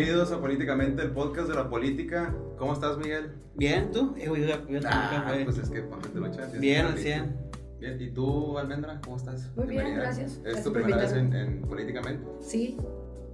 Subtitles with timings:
[0.00, 2.34] bienvenidos a Políticamente, el podcast de la política.
[2.56, 3.32] ¿Cómo estás, Miguel?
[3.54, 4.14] Bien, ¿tú?
[4.18, 6.56] Eh, voy a- voy a Ah, pues es que ponte la chat.
[6.58, 7.36] Bien, al 100.
[7.78, 9.42] Bien, ¿y tú, Almendra, cómo estás?
[9.56, 10.02] Muy bien, Bienvenida.
[10.04, 10.32] gracias.
[10.32, 12.26] ¿Es Gracias tu primera vez en, en Políticamente?
[12.40, 12.78] Sí,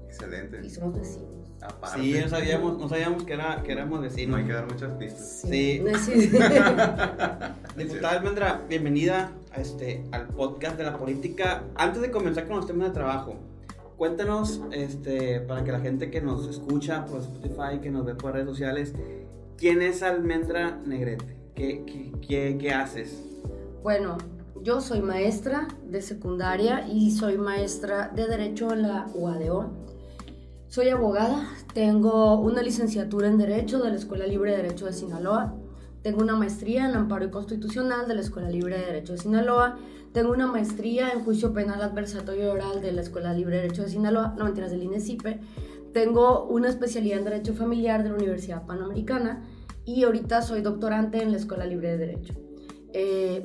[0.08, 0.60] Excelente.
[0.64, 1.36] y somos vecinos.
[1.62, 4.36] Aparte, Sí, no sabíamos, no sabíamos que, era, que éramos no vecinos.
[4.40, 5.42] hay que dar muchas pistas.
[5.48, 5.80] Sí.
[5.88, 6.12] No, sí.
[7.76, 11.62] Diputada Almendra, bienvenida a este, al podcast de la política.
[11.76, 13.36] Antes de comenzar con los temas de trabajo,
[13.96, 18.32] cuéntanos, este, para que la gente que nos escucha por Spotify, que nos ve por
[18.32, 18.94] redes sociales,
[19.56, 21.36] ¿quién es Almendra Negrete?
[21.54, 23.22] ¿Qué, qué, qué, haces?
[23.82, 24.18] Bueno,
[24.62, 29.70] yo soy maestra de secundaria y soy maestra de Derecho en la UADO.
[30.68, 35.54] Soy abogada, tengo una licenciatura en Derecho de la Escuela Libre de Derecho de Sinaloa.
[36.02, 39.78] Tengo una maestría en Amparo y Constitucional de la Escuela Libre de Derecho de Sinaloa.
[40.16, 43.90] Tengo una maestría en Juicio Penal Adversatorio Oral de la Escuela Libre de Derecho de
[43.90, 45.40] Sinaloa, no mentiras, del INESIPE.
[45.92, 49.44] Tengo una especialidad en Derecho Familiar de la Universidad Panamericana
[49.84, 52.32] y ahorita soy doctorante en la Escuela Libre de Derecho.
[52.94, 53.44] Eh,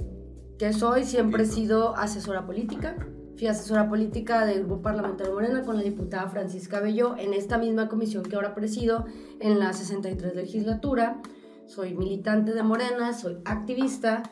[0.58, 2.96] que soy, siempre he sido asesora política.
[3.36, 7.90] Fui asesora política del Grupo Parlamentario Morena con la diputada Francisca Bello en esta misma
[7.90, 9.03] comisión que ahora presido
[9.42, 11.22] en la 63 legislatura.
[11.66, 14.24] Soy militante de Morena, soy activista.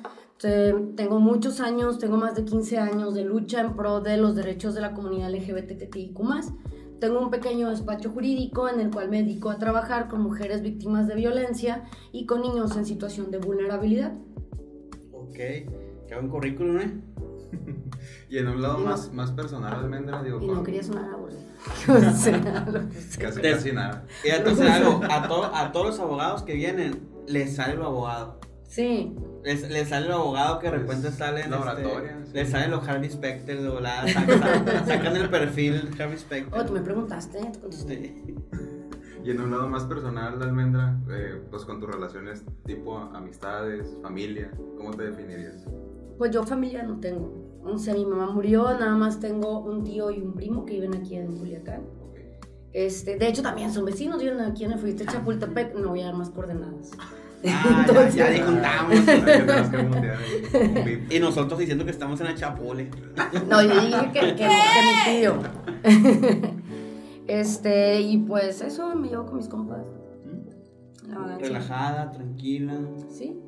[0.43, 4.35] Eh, Tengo muchos años, tengo más de 15 años de lucha en pro de los
[4.35, 6.17] derechos de la comunidad LGBTIQ+.
[6.99, 11.07] Tengo un pequeño despacho jurídico en el cual me dedico a trabajar con mujeres víctimas
[11.07, 14.13] de violencia y con niños en situación de vulnerabilidad.
[15.13, 15.65] Ok, qué
[16.13, 16.91] buen currículum, ¿eh?
[18.29, 21.09] Y en un lado no- más, más personal, Almendra, digo, Y no quería sonar.
[21.89, 22.65] O sea, sea.
[23.19, 24.05] casi, casi nada.
[24.23, 28.39] Y entonces algo, a, to- a todos los abogados que vienen, les sale lo abogado.
[28.63, 31.49] Sí, Les, les sale el abogado que de repente salen.
[31.51, 32.31] Laboratorio, Este, sí.
[32.33, 34.07] Les salen los Harvey Specter de volada.
[34.07, 36.59] Sacan, sacan el perfil Harvey Specter.
[36.59, 37.95] oh, tú me preguntaste, te contesté.
[38.25, 38.35] Sí.
[39.23, 44.49] Y en un lado más personal, Almendra, eh, pues con tus relaciones tipo amistades, familia,
[44.77, 45.65] ¿cómo te definirías?
[46.17, 47.59] Pues yo familia no tengo.
[47.63, 50.95] O sea, mi mamá murió, nada más tengo un tío y un primo que viven
[50.95, 51.81] aquí en Culiacán.
[52.71, 55.75] Este, de hecho, también son vecinos, viven aquí en el Fuiste Chapultepec.
[55.75, 56.91] No voy a dar más coordenadas.
[57.47, 58.93] Ah, Entonces- ya, ya ni contamos.
[58.93, 61.11] Hay que tenemos que mutear ahí, un bip.
[61.11, 62.89] Y nosotros diciendo que estamos en la chapule.
[63.47, 65.33] No, yo dije que, que, que mi tío.
[67.27, 69.85] Este, y pues eso me llevo con mis compas.
[71.07, 71.37] La.
[71.37, 72.73] Relajada, tranquila.
[73.09, 73.39] Sí,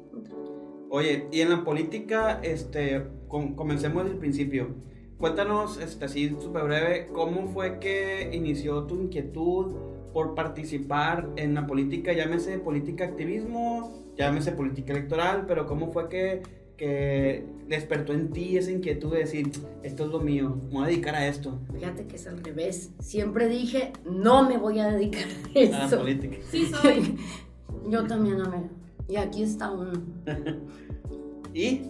[0.91, 4.75] Oye, y en la política, este, com- comencemos desde el principio.
[5.18, 9.74] Cuéntanos, este, así súper breve, ¿cómo fue que inició tu inquietud
[10.13, 12.13] por participar en la política?
[12.13, 16.41] Llámese política activismo, llámese política electoral, pero ¿cómo fue que,
[16.77, 19.50] que despertó en ti esa inquietud de decir,
[19.83, 22.91] esto es lo mío, me voy a dedicar a esto, fíjate que es al revés.
[23.00, 25.97] Siempre dije, no me voy a dedicar a a la eso.
[26.00, 26.38] política?
[26.50, 27.17] Sí soy.
[27.89, 28.69] Yo también, amiga.
[29.07, 29.94] Y aquí está uno.
[31.53, 31.81] ¿Y?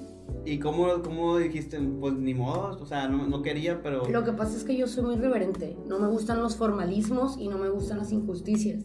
[0.46, 1.80] ¿Y cómo, cómo dijiste?
[1.80, 4.10] Pues ni modo, o sea, no, no quería, pero...
[4.10, 5.78] Lo que pasa es que yo soy muy reverente.
[5.88, 8.84] No me gustan los formalismos y no me gustan las injusticias.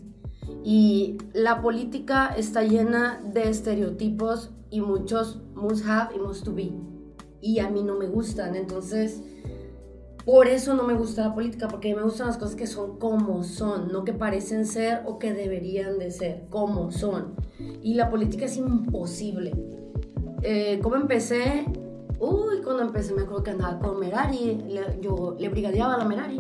[0.65, 6.73] Y la política está llena de estereotipos y muchos must have y must to be.
[7.41, 8.55] Y a mí no me gustan.
[8.55, 9.23] Entonces,
[10.27, 12.67] por eso no me gusta la política, porque a mí me gustan las cosas que
[12.67, 17.35] son como son, no que parecen ser o que deberían de ser, como son.
[17.81, 19.53] Y la política es imposible.
[20.49, 21.65] Eh, ¿Cómo empecé?
[22.21, 26.05] Uy, cuando empecé me acuerdo que andaba con Merari, le- yo le brigadeaba a la
[26.05, 26.39] Merari.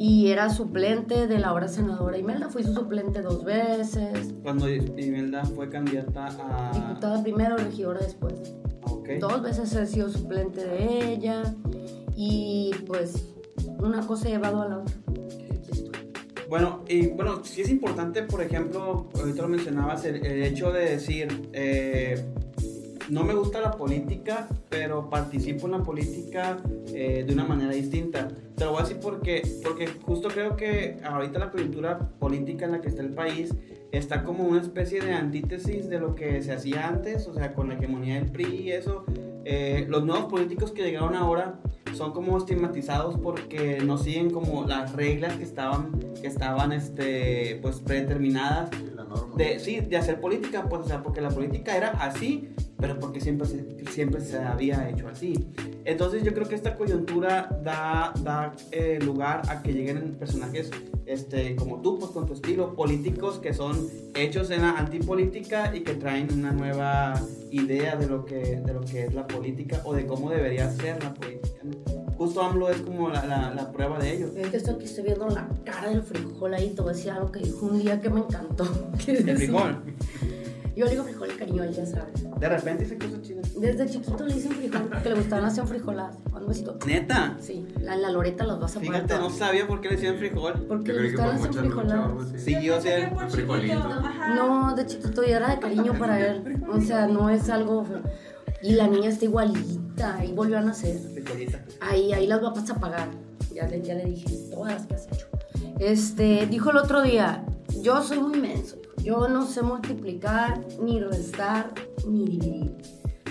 [0.00, 5.44] Y era suplente de la ahora senadora Imelda, fui su suplente dos veces, Cuando Imelda
[5.44, 6.72] fue candidata a...
[6.72, 8.34] diputada primero, regidora después.
[8.82, 9.10] Ok.
[9.20, 11.54] Dos veces he sido suplente de ella
[12.16, 13.26] y pues
[13.78, 14.94] una cosa ha llevado a la otra.
[16.48, 20.80] Bueno, y bueno, sí es importante, por ejemplo, ahorita lo mencionabas, el, el hecho de
[20.90, 22.24] decir, eh,
[23.10, 26.58] no me gusta la política, pero participo en la política
[26.94, 28.28] eh, de una manera distinta.
[28.56, 32.72] Te lo voy a decir porque, porque justo creo que ahorita la coyuntura política en
[32.72, 33.54] la que está el país
[33.90, 37.68] está como una especie de antítesis de lo que se hacía antes, o sea, con
[37.68, 39.04] la hegemonía del PRI y eso.
[39.44, 41.58] Eh, los nuevos políticos que llegaron ahora
[41.94, 47.80] son como estigmatizados porque no siguen como las reglas que estaban, que estaban este, pues
[47.80, 48.70] predeterminadas
[49.36, 53.20] de, sí, de hacer política, pues, o sea, porque la política era así, pero porque
[53.20, 55.48] siempre se, siempre se había hecho así.
[55.84, 60.70] Entonces yo creo que esta coyuntura da, da eh, lugar a que lleguen personajes
[61.06, 65.80] este, como tú, pues con tu estilo, políticos que son hechos en la antipolítica y
[65.80, 67.20] que traen una nueva
[67.50, 71.02] idea de lo que, de lo que es la política o de cómo debería ser
[71.02, 71.29] la política.
[72.30, 74.28] Justo AMLO es como la, la, la prueba de ello.
[74.36, 77.10] Es que estoy aquí estoy viendo la cara del frijol ahí, te voy a decir
[77.10, 78.68] algo que dijo un día que me encantó.
[79.08, 79.82] El frijol.
[80.76, 82.12] Yo le digo frijol de cariño, él ya sabe.
[82.38, 83.60] De repente dice cosas chidas.
[83.60, 86.16] Desde chiquito le dicen frijol, que le gustaban hacer frijoladas.
[86.32, 86.78] Un besito.
[86.86, 87.36] Neta.
[87.40, 90.16] Sí, la, la loreta las vas a poner Fíjate, no sabía por qué le decían
[90.16, 90.64] frijol.
[90.68, 92.28] Porque le gustaban hacer frijoladas.
[92.36, 93.10] Sí, yo sé.
[93.28, 93.88] Frijolito.
[94.36, 96.62] No, de chiquito ya era de cariño para él.
[96.72, 97.84] O sea, no es algo.
[98.62, 100.98] Y la niña está igualita, ahí volvió a nacer.
[100.98, 101.59] Frijolita.
[101.80, 103.08] Ahí, ahí las vas a pagar.
[103.52, 105.26] Ya le, ya le dije, todas las que has hecho.
[105.78, 107.44] Este, dijo el otro día,
[107.80, 108.76] yo soy muy menso.
[109.02, 111.72] Yo no sé multiplicar, ni restar,
[112.06, 112.76] ni dividir.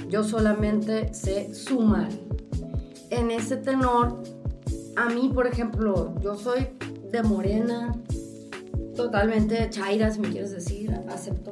[0.10, 2.10] Yo solamente sé sumar.
[3.12, 4.24] En ese tenor,
[4.95, 6.68] a mí, por ejemplo, yo soy
[7.12, 7.95] de morena,
[8.95, 11.52] totalmente chaira, si me quieres decir, acepto.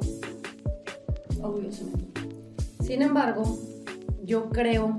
[1.40, 2.20] Orgullosamente.
[2.82, 3.58] Sin embargo,
[4.24, 4.98] yo creo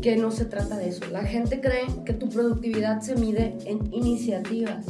[0.00, 1.04] que no se trata de eso.
[1.10, 4.86] La gente cree que tu productividad se mide en iniciativas.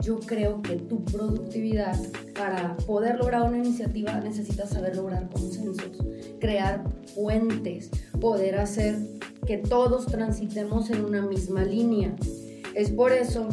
[0.00, 1.96] Yo creo que tu productividad,
[2.36, 5.98] para poder lograr una iniciativa, necesitas saber lograr consensos,
[6.40, 6.84] crear
[7.14, 7.90] puentes,
[8.20, 8.96] poder hacer
[9.46, 12.14] que todos transitemos en una misma línea.
[12.74, 13.48] Es por eso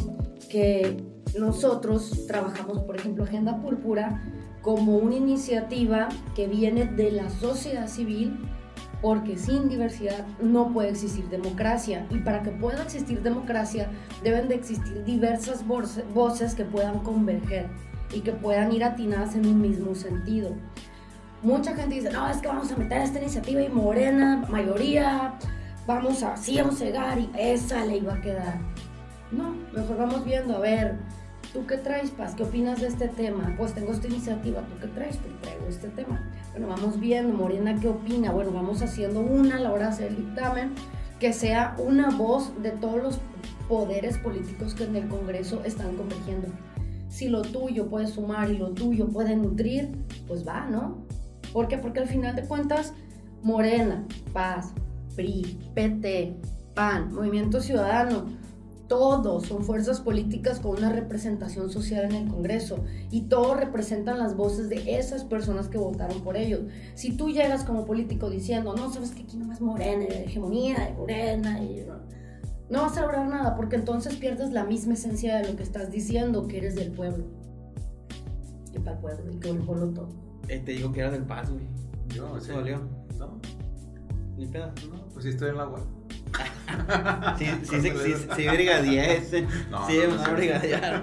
[0.48, 0.96] que
[1.38, 4.22] nosotros trabajamos, por ejemplo, Agenda Púrpura
[4.62, 8.36] como una iniciativa que viene de la sociedad civil
[9.02, 13.88] porque sin diversidad no puede existir democracia y para que pueda existir democracia
[14.22, 17.68] deben de existir diversas voce- voces que puedan converger
[18.12, 20.50] y que puedan ir atinadas en un mismo sentido.
[21.42, 25.34] Mucha gente dice, no, es que vamos a meter esta iniciativa y Morena, mayoría,
[25.86, 28.58] vamos a, sí vamos a llegar y esa ley va a quedar.
[29.30, 30.96] No, mejor vamos viendo, a ver,
[31.56, 32.34] ¿tú qué traes, Paz?
[32.34, 33.54] ¿Qué opinas de este tema?
[33.56, 35.16] Pues tengo esta iniciativa, ¿tú qué traes?
[35.16, 36.30] Pues traigo este tema.
[36.50, 38.30] Bueno, vamos viendo, Morena, ¿qué opina?
[38.30, 40.74] Bueno, vamos haciendo una a la hora de hacer el dictamen,
[41.18, 43.20] que sea una voz de todos los
[43.70, 46.48] poderes políticos que en el Congreso están convergiendo.
[47.08, 49.92] Si lo tuyo puede sumar y lo tuyo puede nutrir,
[50.28, 51.06] pues va, ¿no?
[51.54, 51.78] ¿Por qué?
[51.78, 52.92] Porque al final de cuentas,
[53.42, 54.04] Morena,
[54.34, 54.74] Paz,
[55.14, 56.36] PRI, PT,
[56.74, 58.26] PAN, Movimiento Ciudadano,
[58.88, 64.36] todos son fuerzas políticas con una representación social en el Congreso y todos representan las
[64.36, 66.60] voces de esas personas que votaron por ellos.
[66.94, 70.92] Si tú llegas como político diciendo, no, sabes que aquí nomás Morena, y hegemonía de
[70.94, 71.94] Morena, y no,
[72.70, 75.90] no vas a lograr nada porque entonces pierdes la misma esencia de lo que estás
[75.90, 77.24] diciendo, que eres del pueblo.
[78.72, 80.08] Y para el pueblo, y que el pueblo todo.
[80.48, 81.64] Eh, te digo que eras del paz, güey.
[82.14, 82.48] Yo, ¿No sí.
[82.48, 82.80] te dolió?
[83.18, 83.40] No,
[84.36, 84.66] Ni pedo.
[84.92, 85.80] no, pues sí estoy en la agua.
[87.38, 89.42] Sí, sí, sí, sí, sí, brigadier ese.
[89.70, 91.02] No, Sí, no, no, brigadier.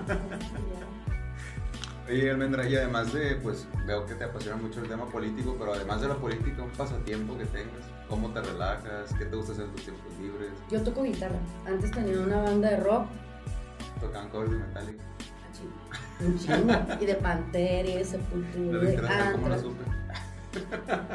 [2.09, 5.73] Oye, Almendra, y además de, pues, veo que te apasiona mucho el tema político, pero
[5.73, 9.65] además de la política, un pasatiempo que tengas, cómo te relajas, qué te gusta hacer
[9.65, 11.37] en tus tiempos libres, Yo toco guitarra.
[11.65, 13.07] Antes tenía una banda de rock.
[14.01, 15.03] tocan covers de Metallica.
[16.19, 16.73] Un chingo.
[17.01, 18.79] Y de Pantera y de Sepultura.
[18.83, 19.07] De ¿cómo
[19.47, 19.61] Anthrax.
[19.61, 19.83] supe?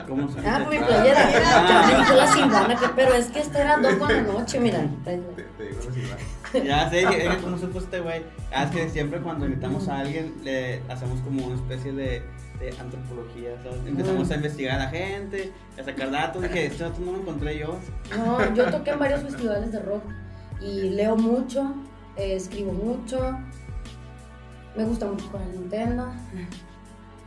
[0.08, 1.28] ¿Cómo se Ah, por mi playera.
[1.44, 1.66] Ah.
[1.68, 4.60] Ya me dijo la silvana, que- pero es que esta era dos con la noche,
[4.60, 4.80] mira.
[5.04, 5.18] Te,
[5.56, 6.18] te digo la ciudad.
[6.64, 8.22] Ya sé, es que cómo supo este güey.
[8.52, 12.22] Ah, es que siempre cuando invitamos a alguien le hacemos como una especie de,
[12.58, 13.80] de antropología, ¿sabes?
[13.86, 16.42] Empezamos a investigar a la gente, a sacar datos.
[16.42, 17.78] Dije, este dato no lo encontré yo.
[18.16, 20.02] No, yo toqué en varios festivales de rock
[20.60, 21.74] y leo mucho,
[22.16, 23.38] eh, escribo mucho.
[24.76, 26.08] Me gusta mucho con el Nintendo.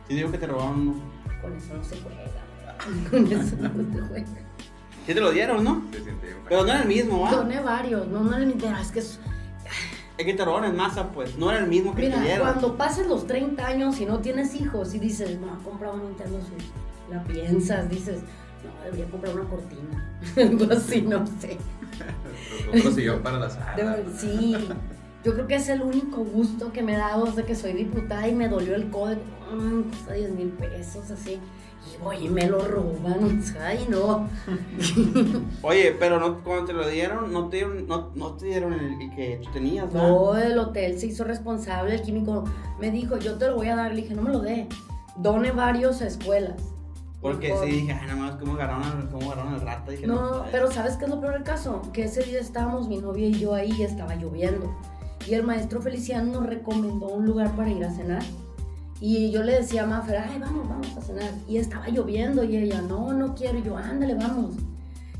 [0.08, 1.11] Sí, digo que te robaron uno.
[1.42, 3.10] Con eso no se juega.
[3.10, 4.26] Con eso no se juega.
[5.06, 5.82] Sí te lo dieron, ¿no?
[5.90, 7.32] Te siente bien Pero no era el mismo, ¿va?
[7.32, 8.78] Doné varios, no, no era el Nintendo.
[8.78, 9.18] Es que es-
[10.16, 11.36] Es que te robaron en masa, pues.
[11.36, 12.46] No era el mismo que te Mira, dieron.
[12.48, 16.38] cuando pases los 30 años y no tienes hijos y dices, no, compra un Nintendo
[16.40, 16.70] Switch,
[17.10, 18.20] la piensas, dices,
[18.64, 20.20] no, debería comprar una cortina.
[20.36, 21.58] Algo así, no sé.
[22.78, 23.98] Otro sillón para la sala.
[24.16, 24.56] Sí,
[25.24, 28.28] yo creo que es el único gusto que me he dado desde que soy diputada
[28.28, 29.20] y me dolió el código.
[29.52, 31.38] Mm, cuesta 10 mil pesos, así.
[31.92, 33.42] Y voy y me lo roban.
[33.60, 34.28] Ay, no.
[35.62, 39.02] Oye, pero no, cuando te lo dieron, no te dieron, no, no te dieron el,
[39.02, 39.92] el que tú tenías.
[39.92, 42.44] No, el hotel se hizo responsable, el químico
[42.80, 43.94] me dijo, yo te lo voy a dar.
[43.94, 44.68] Le dije, no me lo dé.
[45.16, 46.54] Done varios a escuelas.
[47.20, 47.66] Porque Mejor.
[47.66, 49.90] sí dije, ay, nada más, ¿cómo agarraron, cómo agarraron al rata?
[49.92, 51.82] Dije, no, No, pero ¿sabes qué es lo peor del caso?
[51.92, 54.74] Que ese día estábamos mi novia y yo ahí y estaba lloviendo.
[55.28, 58.22] Y el maestro Feliciano nos recomendó un lugar para ir a cenar.
[59.04, 61.32] Y yo le decía a Mafer, ay, vamos, vamos a cenar.
[61.48, 63.58] Y estaba lloviendo y ella, no, no quiero.
[63.58, 64.54] Y yo, ándale, vamos.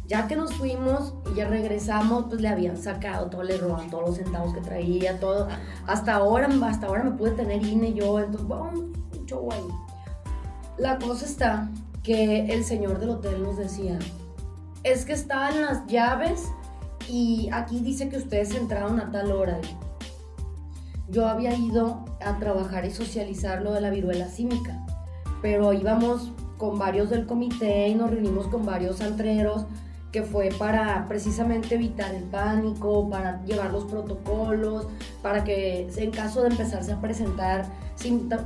[0.06, 4.06] Ya que nos fuimos y ya regresamos, pues le habían sacado todo, le roban todos
[4.06, 5.48] los centavos que traía, todo.
[5.88, 9.66] Hasta ahora, hasta ahora me pude tener INE yo, entonces, un show ahí.
[10.78, 11.68] La cosa está
[12.04, 13.98] que el señor del hotel nos decía,
[14.84, 16.44] es que estaban las llaves
[17.08, 19.60] y aquí dice que ustedes entraron a tal hora.
[21.08, 24.84] Yo había ido a trabajar y socializar lo de la viruela símica,
[25.40, 29.66] pero íbamos con varios del comité y nos reunimos con varios antreros
[30.12, 34.86] que fue para precisamente evitar el pánico, para llevar los protocolos,
[35.22, 37.64] para que en caso de empezarse a presentar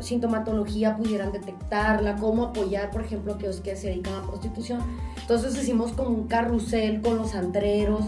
[0.00, 4.80] sintomatología pudieran detectarla, cómo apoyar, por ejemplo, aquellos que se dedican a prostitución.
[5.20, 8.04] Entonces hicimos como un carrusel con los antreros,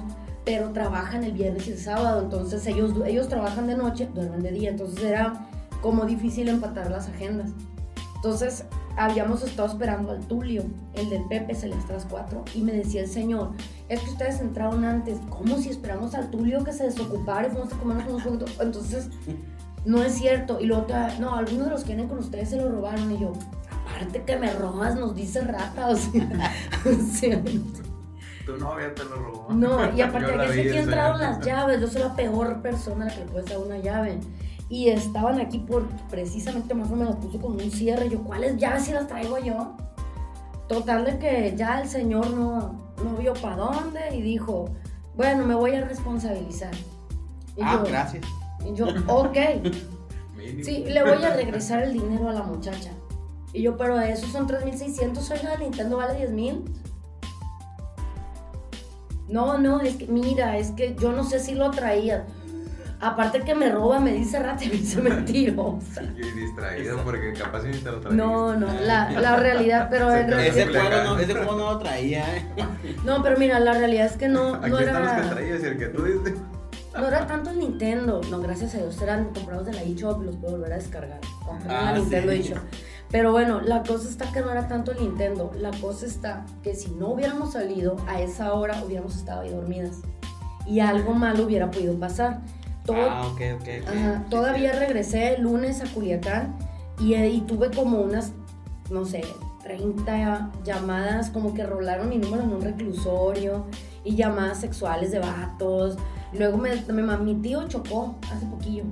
[0.48, 4.50] pero trabajan el viernes y el sábado, entonces ellos, ellos trabajan de noche, duermen de
[4.50, 5.46] día, entonces era
[5.82, 7.50] como difícil empatar las agendas.
[8.16, 8.64] Entonces
[8.96, 10.64] habíamos estado esperando al Tulio,
[10.94, 13.50] el del Pepe Celestras 4, y me decía el señor,
[13.90, 17.70] es que ustedes entraron antes, ¿cómo si esperamos al Tulio que se desocupara y fuimos
[17.70, 18.56] a comernos unos juntos?
[18.58, 19.10] Entonces,
[19.84, 20.60] no es cierto.
[20.60, 20.86] Y luego,
[21.20, 23.34] no, algunos de los que vienen con ustedes se lo robaron, y yo,
[23.84, 27.42] aparte que me robas, nos dice rata, o sea,
[28.48, 29.46] Tu novia te lo robó.
[29.50, 33.08] No, y aparte de que aquí entraron las llaves, yo soy la peor persona a
[33.08, 34.20] la que le puedes dar una llave
[34.70, 38.08] y estaban aquí por precisamente más o menos puso con un cierre.
[38.08, 39.76] Yo, ¿cuáles llaves si las traigo yo?
[40.66, 44.70] Total de que ya el señor no, no vio para dónde y dijo,
[45.14, 46.72] bueno, me voy a responsabilizar.
[47.62, 48.24] ah, gracias.
[48.64, 49.36] Y yo, ok.
[50.62, 52.92] sí, le voy a regresar el dinero a la muchacha.
[53.52, 56.87] Y yo, pero esos son 3.600, oiga, Nintendo vale 10.000.
[59.28, 62.24] No, no, es que, mira, es que yo no sé si lo traía.
[63.00, 66.02] Aparte que me roba, me dice rata y me dice mentirosa.
[66.02, 68.16] Y distraído porque capaz ni te lo traía.
[68.16, 70.56] No, no, la, la realidad, pero en realidad...
[70.58, 72.44] Ese juego, no, ese juego no lo traía, ¿eh?
[73.04, 75.16] No, pero mira, la realidad es que no, Aquí no están era...
[75.18, 76.34] los que traías y el que tú dices.
[76.96, 80.26] No era tanto el Nintendo, no, gracias a Dios, eran comprados de la eShop y
[80.26, 81.20] los puedo volver a descargar.
[81.46, 82.38] Compré Ah, la Nintendo sí.
[82.40, 82.58] eShop.
[83.10, 86.74] Pero bueno, la cosa está que no era tanto el Nintendo, la cosa está que
[86.74, 89.96] si no hubiéramos salido a esa hora, hubiéramos estado ahí dormidas.
[90.66, 92.40] Y algo malo hubiera podido pasar.
[92.84, 93.68] Todo, Ah, ok, ok.
[93.82, 93.88] ok.
[93.88, 96.56] Ajá, todavía regresé el lunes a Culiacán
[97.00, 98.32] y, y tuve como unas,
[98.90, 99.22] no sé,
[99.62, 103.64] 30 llamadas, como que rolaron mi número en un reclusorio
[104.04, 105.96] y llamadas sexuales de vatos.
[106.38, 108.84] Luego me, me- mi tío chocó hace poquillo.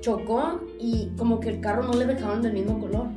[0.00, 3.08] Chocó y como que el carro no le dejaron del mismo color.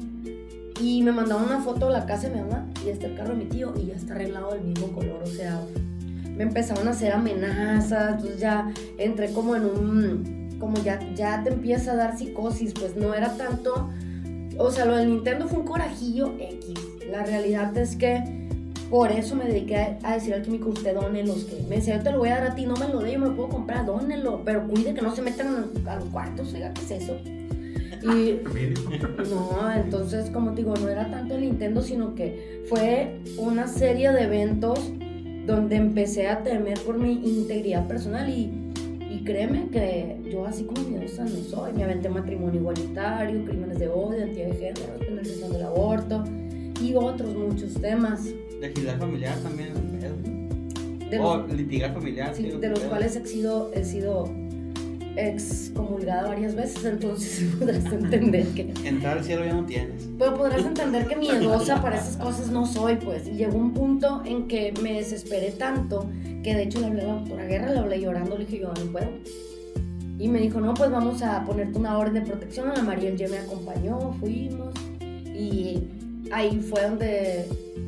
[0.83, 3.29] Y me mandaron una foto de la casa de mi mamá y está el carro
[3.29, 5.23] de mi tío y ya está arreglado del mismo color.
[5.23, 5.61] O sea,
[6.35, 11.53] me empezaron a hacer amenazas, entonces ya entré como en un, como ya, ya te
[11.53, 13.89] empieza a dar psicosis, pues no era tanto,
[14.57, 16.73] o sea, lo del Nintendo fue un corajillo X.
[17.09, 18.49] La realidad es que
[18.89, 21.95] por eso me dediqué a, a decir al químico, usted done los que, me decía,
[21.95, 23.37] yo te lo voy a dar a ti, no me lo dé, yo me lo
[23.37, 27.03] puedo comprar, dónelo, pero cuide que no se metan a los cuartos, oiga, ¿qué es
[27.03, 27.17] eso?
[28.03, 28.39] Y
[29.29, 34.11] no, entonces, como te digo, no era tanto el Nintendo, sino que fue una serie
[34.11, 34.79] de eventos
[35.45, 38.51] donde empecé a temer por mi integridad personal y,
[39.09, 41.73] y créeme que yo así como miedosa no soy.
[41.73, 46.23] Me aventé matrimonio igualitario, crímenes de odio, de género, penalización del aborto
[46.81, 48.25] y otros muchos temas.
[48.59, 51.09] Legislar familiar también es un pedo.
[51.09, 52.33] De o litigar familiar.
[52.35, 54.29] sí, de los cuales he sido, he sido
[55.15, 60.09] excomulgada varias veces, entonces podrás entender que Entrar al cielo ya no tienes.
[60.17, 63.27] Pero podrás entender que miedosa para esas cosas no soy, pues.
[63.27, 66.09] Y llegó un punto en que me desesperé tanto
[66.43, 68.73] que de hecho le hablé a la doctora Guerra, le hablé llorando, le dije yo
[68.73, 69.09] no puedo.
[70.19, 72.69] Y me dijo, no, pues vamos a ponerte una orden de protección.
[72.69, 74.73] Ana María el me acompañó, fuimos.
[75.01, 75.83] Y
[76.31, 77.45] ahí fue donde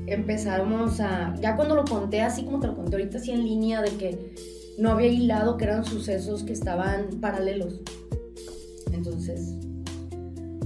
[0.08, 1.34] empezamos a...
[1.40, 4.34] Ya cuando lo conté así como te lo conté ahorita, así en línea, de que
[4.78, 7.80] no había hilado, que eran sucesos que estaban paralelos.
[8.92, 9.54] Entonces,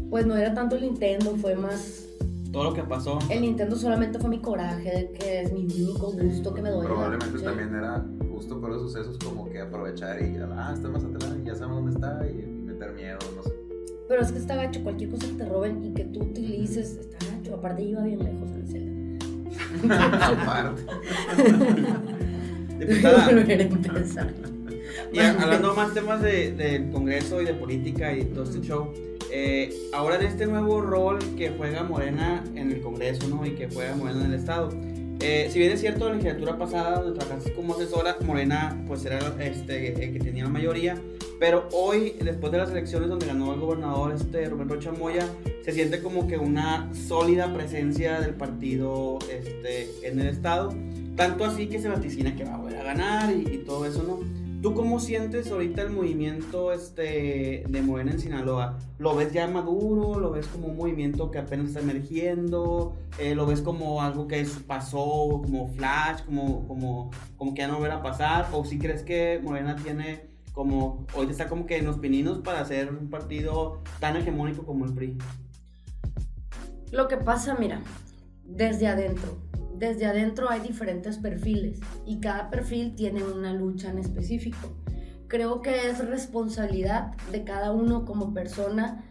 [0.10, 2.06] pues no era tanto el Nintendo, fue más...
[2.51, 3.20] Todo lo que pasó.
[3.30, 6.82] El Nintendo solamente fue mi coraje, que es mi único gusto que me doy.
[6.82, 11.04] la Probablemente también era justo por esos sucesos como que aprovechar y ah, está más
[11.04, 13.54] atrás y ya sabemos dónde está y, y meter miedo, no sé.
[14.08, 17.18] Pero es que está gacho, cualquier cosa que te roben y que tú utilices, está
[17.32, 17.54] gacho.
[17.54, 20.25] Aparte iba bien lejos en el Zelda.
[20.28, 20.82] Aparte.
[22.79, 24.33] Diputada, Volver a empezar.
[25.13, 28.93] y hablando más temas de- del Congreso y de política y todo este show,
[29.31, 33.45] eh, ahora en este nuevo rol que juega Morena en el Congreso, ¿no?
[33.45, 34.69] Y que juega Morena en el Estado.
[35.21, 39.19] Eh, si bien es cierto, la legislatura pasada, donde trabajaste como asesora, Morena pues era
[39.39, 40.95] este, el que tenía la mayoría,
[41.39, 45.27] pero hoy, después de las elecciones donde ganó el gobernador este, Rubén Rocha Moya,
[45.65, 50.74] se siente como que una sólida presencia del partido este, en el Estado,
[51.20, 54.04] tanto así que se vaticina que va a volver a ganar y, y todo eso,
[54.04, 54.20] ¿no?
[54.62, 58.80] ¿Tú cómo sientes ahorita el movimiento este, de Morena en Sinaloa?
[59.00, 60.18] ¿Lo ves ya maduro?
[60.18, 62.96] ¿Lo ves como un movimiento que apenas está emergiendo?
[63.18, 67.76] Eh, ¿Lo ves como algo que pasó, como flash, como, como, como que ya no
[67.76, 68.48] volverá a pasar?
[68.54, 72.64] ¿O si crees que Morena tiene como, hoy está como que en los pininos para
[72.64, 75.18] ser un partido tan hegemónico como el PRI?
[76.92, 77.82] Lo que pasa, mira,
[78.46, 84.75] desde adentro desde adentro hay diferentes perfiles y cada perfil tiene una lucha en específico.
[85.27, 89.05] Creo que es responsabilidad de cada uno como persona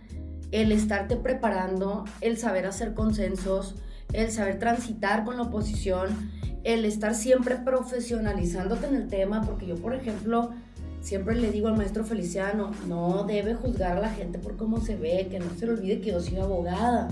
[0.50, 3.76] el estarte preparando, el saber hacer consensos,
[4.12, 6.08] el saber transitar con la oposición,
[6.64, 10.50] el estar siempre profesionalizándote en el tema, porque yo, por ejemplo,
[11.00, 14.96] siempre le digo al maestro Feliciano, no debe juzgar a la gente por cómo se
[14.96, 17.08] ve, que no se le olvide que yo soy abogada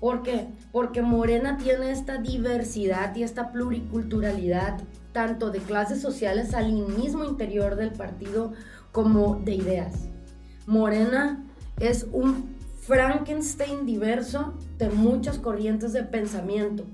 [0.00, 0.48] ¿Por qué?
[0.72, 4.80] Porque Morena tiene esta diversidad y esta pluriculturalidad,
[5.12, 8.52] tanto de clases sociales al mismo interior del partido
[8.92, 10.08] como de ideas.
[10.66, 11.44] Morena
[11.80, 16.84] es un Frankenstein diverso de muchas corrientes de pensamiento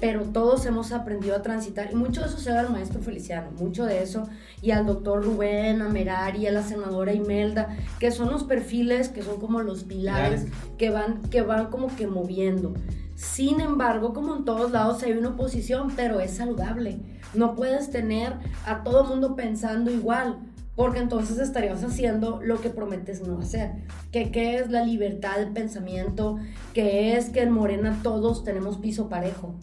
[0.00, 3.50] pero todos hemos aprendido a transitar y mucho de eso se da al maestro Feliciano,
[3.58, 4.28] mucho de eso
[4.62, 9.22] y al doctor Rubén, a Merari, a la senadora Imelda, que son los perfiles que
[9.22, 10.46] son como los pilares,
[10.78, 12.74] que van que van como que moviendo.
[13.14, 16.98] Sin embargo, como en todos lados hay una oposición, pero es saludable.
[17.32, 18.34] No puedes tener
[18.66, 20.38] a todo mundo pensando igual,
[20.74, 23.72] porque entonces estarías haciendo lo que prometes no hacer.
[24.12, 26.38] Que qué es la libertad de pensamiento,
[26.74, 29.54] que es que en Morena todos tenemos piso parejo.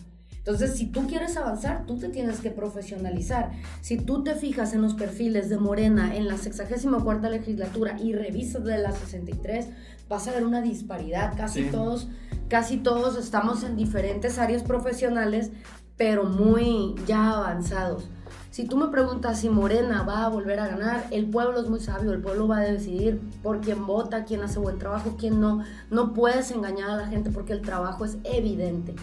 [0.46, 3.52] Entonces, si tú quieres avanzar, tú te tienes que profesionalizar.
[3.80, 8.66] Si tú te fijas en los perfiles de Morena en la 64 legislatura y revisas
[8.66, 9.68] de la 63,
[10.10, 11.38] vas a ver una disparidad.
[11.38, 12.10] Casi todos,
[12.50, 15.52] casi todos estamos en diferentes áreas profesionales,
[15.96, 18.10] pero muy ya avanzados.
[18.52, 21.80] Si tú me preguntas si Morena va a volver a ganar, el pueblo es muy
[21.80, 25.64] sabio, el pueblo va a decidir por quién vota, quién hace buen trabajo, quién no.
[25.90, 28.94] No puedes engañar a la gente porque el trabajo es evidente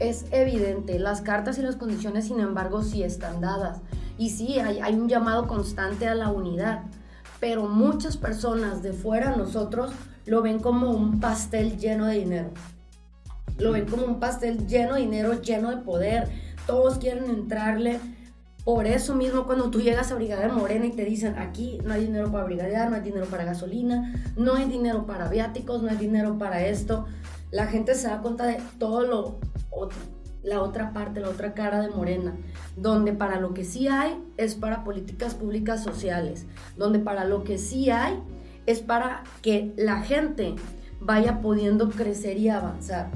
[0.00, 3.80] es evidente, las cartas y las condiciones, sin embargo, sí están dadas.
[4.18, 6.82] Y sí, hay, un llamado constante a la unidad,
[7.38, 9.92] pero muchas personas de fuera nosotros
[10.26, 12.50] lo ven como un pastel lleno de dinero.
[13.58, 16.28] Lo ven como un pastel lleno de dinero, lleno de poder.
[16.66, 18.00] Todos quieren entrarle.
[18.64, 22.06] Por eso mismo cuando tú llegas a Brigada Morena y te dicen, aquí no hay
[22.06, 25.96] dinero para brigadear, no hay dinero para gasolina, no hay dinero para viáticos, no hay
[25.96, 27.06] dinero para esto,
[27.50, 29.38] la gente se da cuenta de todo lo
[30.42, 32.34] la otra parte, la otra cara de Morena,
[32.76, 37.58] donde para lo que sí hay es para políticas públicas sociales, donde para lo que
[37.58, 38.18] sí hay
[38.66, 40.54] es para que la gente
[41.00, 43.10] vaya pudiendo crecer y avanzar.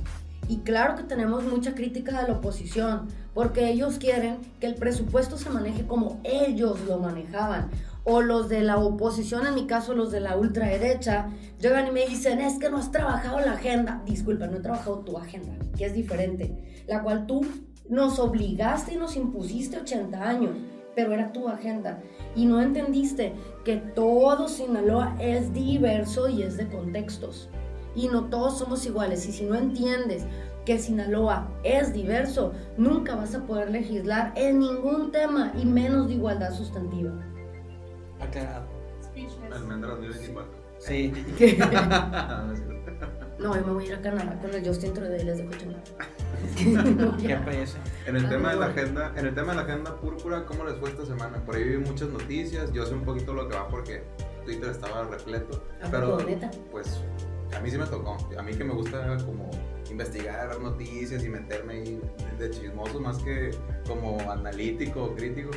[0.48, 5.38] Y claro que tenemos mucha crítica de la oposición, porque ellos quieren que el presupuesto
[5.38, 7.70] se maneje como ellos lo manejaban
[8.04, 12.06] o los de la oposición, en mi caso los de la ultraderecha, llegan y me
[12.06, 14.02] dicen, es que no has trabajado la agenda.
[14.04, 17.40] Disculpa, no he trabajado tu agenda, que es diferente, la cual tú
[17.88, 20.56] nos obligaste y nos impusiste 80 años,
[20.94, 22.02] pero era tu agenda.
[22.36, 23.32] Y no entendiste
[23.64, 27.48] que todo Sinaloa es diverso y es de contextos.
[27.96, 29.26] Y no todos somos iguales.
[29.28, 30.24] Y si no entiendes
[30.66, 36.14] que Sinaloa es diverso, nunca vas a poder legislar en ningún tema y menos de
[36.14, 37.12] igualdad sustantiva
[38.20, 38.66] aclarado.
[39.52, 40.64] Almendra 2024.
[40.78, 41.12] Sí.
[43.38, 45.48] no, yo me voy a ir a Canadá con el Justin Trudeau les de
[47.26, 47.78] ¿Qué parece?
[48.06, 50.76] En el tema de la agenda, en el tema de la agenda púrpura, ¿cómo les
[50.76, 51.44] fue esta semana?
[51.44, 54.04] Por ahí vi muchas noticias, yo sé un poquito lo que va porque
[54.44, 56.18] Twitter estaba repleto, pero
[56.70, 57.02] pues
[57.56, 58.16] a mí sí me tocó.
[58.36, 59.50] A mí que me gusta como
[59.94, 62.00] investigar noticias y meterme ahí
[62.38, 63.50] de chismoso más que
[63.86, 65.50] como analítico o crítico.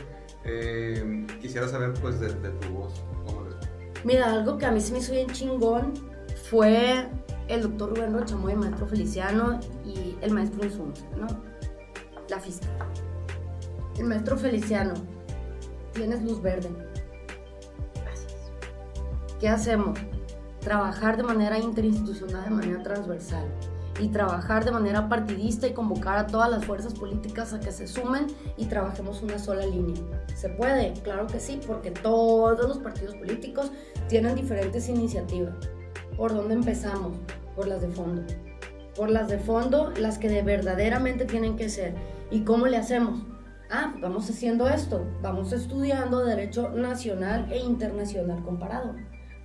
[0.45, 4.93] Eh, quisiera saber pues de, tu voz, ¿cómo les Mira, algo que a mí se
[4.93, 5.93] me hizo bien chingón
[6.49, 7.07] fue
[7.47, 11.27] el doctor Rubén Rochamoy, el maestro Feliciano y el maestro Insumos, ¿no?
[12.29, 12.67] La física.
[13.97, 14.93] El maestro Feliciano,
[15.93, 16.69] tienes luz verde.
[19.39, 19.97] ¿Qué hacemos?
[20.59, 23.47] Trabajar de manera interinstitucional, de manera transversal
[23.99, 27.87] y trabajar de manera partidista y convocar a todas las fuerzas políticas a que se
[27.87, 29.95] sumen y trabajemos una sola línea.
[30.35, 30.93] ¿Se puede?
[31.03, 33.71] Claro que sí, porque todos los partidos políticos
[34.07, 35.55] tienen diferentes iniciativas.
[36.15, 37.17] ¿Por dónde empezamos?
[37.55, 38.23] Por las de fondo.
[38.95, 41.93] Por las de fondo, las que de verdaderamente tienen que ser.
[42.31, 43.21] ¿Y cómo le hacemos?
[43.69, 48.95] Ah, vamos haciendo esto, vamos estudiando derecho nacional e internacional comparado.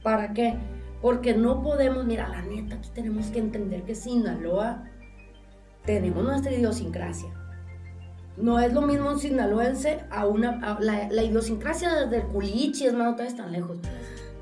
[0.03, 0.57] ¿Para qué?
[1.03, 4.85] Porque no podemos, mira, la neta, aquí tenemos que entender que Sinaloa
[5.85, 7.31] tenemos nuestra idiosincrasia.
[8.37, 10.79] No es lo mismo un sinaloense a una.
[10.81, 13.79] la, idiosincrasia del culichi, es más, no tan lejos.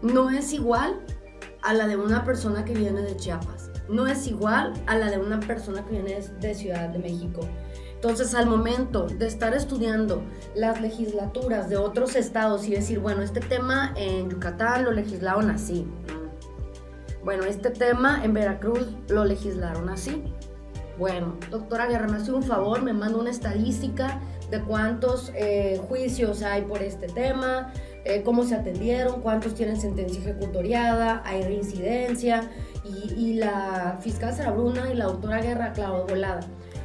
[0.02, 1.00] No es igual
[1.62, 3.70] a la de una persona que viene de Chiapas.
[3.88, 7.40] No es igual a la de una persona que viene de Ciudad de México.
[7.94, 10.22] Entonces, al momento de estar estudiando
[10.54, 15.86] las legislaturas de otros estados y decir, bueno, este tema en Yucatán lo legislaron así.
[17.24, 20.22] Bueno, este tema en Veracruz lo legislaron así.
[20.98, 26.42] Bueno, doctora Guerra, me hace un favor, me manda una estadística de cuántos eh, juicios
[26.42, 27.72] hay por este tema,
[28.04, 32.50] eh, cómo se atendieron, cuántos tienen sentencia ejecutoriada, hay reincidencia,
[32.84, 36.40] y, la fiscal Sara Bruna y la doctora Guerra, claro, volada.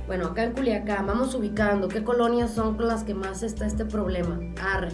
[0.05, 3.85] Bueno, acá en Culiacán, vamos ubicando qué colonias son con las que más está este
[3.85, 4.39] problema.
[4.61, 4.89] Arre.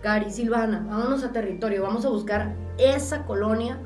[0.00, 3.78] Cari, Silvana, vámonos a territorio, vamos a buscar esa colonia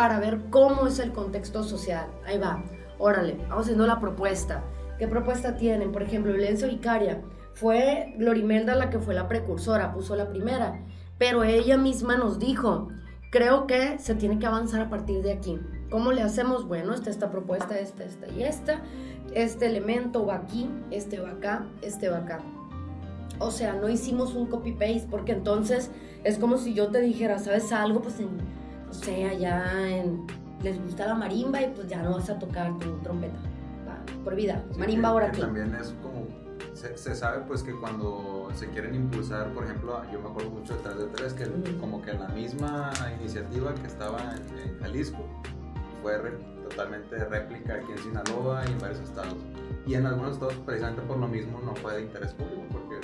[0.00, 2.06] para ver cómo es el contexto social.
[2.24, 2.64] Ahí va
[2.96, 4.64] órale, vamos haciendo la propuesta.
[4.98, 5.92] ¿Qué propuesta tienen?
[5.92, 7.20] Por ejemplo, violencia vicaria.
[7.52, 10.80] Fue Glorimelda la que fue la precursora, puso la primera,
[11.18, 12.88] pero ella misma nos dijo,
[13.30, 15.60] creo que se tiene que avanzar a partir de aquí.
[15.90, 16.66] ¿Cómo le hacemos?
[16.66, 18.80] Bueno, está esta propuesta, esta, esta y esta.
[19.34, 22.38] Este elemento va aquí, este va acá, este va acá.
[23.38, 25.90] O sea, no hicimos un copy-paste porque entonces
[26.24, 28.00] es como si yo te dijera, ¿sabes algo?
[28.00, 28.59] Pues en,
[28.90, 30.26] o sea, allá en
[30.62, 33.38] les gusta la marimba y pues ya no vas a tocar tu trompeta.
[34.24, 34.62] por vida.
[34.78, 35.40] marimba ahora aquí.
[35.40, 36.26] También es como,
[36.74, 40.82] se, sabe pues que cuando se quieren impulsar, por ejemplo, yo me acuerdo mucho de
[40.82, 44.18] 3 de 3, que como que la misma iniciativa que estaba
[44.54, 45.24] en, Jalisco
[46.02, 46.18] fue
[46.68, 49.36] totalmente réplica aquí en Sinaloa y en varios estados.
[49.86, 52.96] Y en algunos estados precisamente por lo mismo no fue de interés público, porque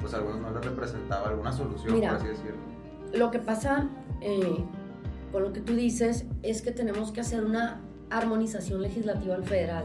[0.00, 2.60] pues a algunos no les representaba alguna solución, por así decirlo.
[3.12, 3.88] Lo que pasa...
[4.20, 4.64] Eh,
[5.34, 9.84] con lo que tú dices es que tenemos que hacer una armonización legislativa al federal,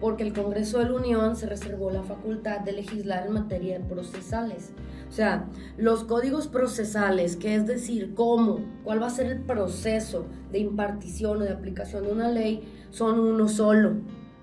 [0.00, 3.84] porque el Congreso de la Unión se reservó la facultad de legislar en materia de
[3.84, 4.70] procesales.
[5.06, 10.24] O sea, los códigos procesales, que es decir, cómo, cuál va a ser el proceso
[10.50, 13.96] de impartición o de aplicación de una ley, son uno solo.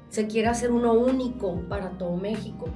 [0.10, 2.68] Se quiere hacer uno único para todo México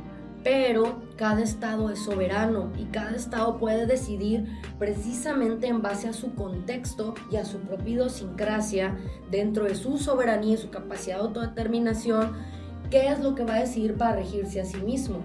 [0.47, 4.47] pero cada estado es soberano y cada estado puede decidir
[4.79, 8.97] precisamente en base a su contexto y a su propia idiosincrasia,
[9.29, 12.31] dentro de su soberanía y su capacidad de autodeterminación,
[12.89, 15.19] qué es lo que va a decidir para regirse a sí mismo.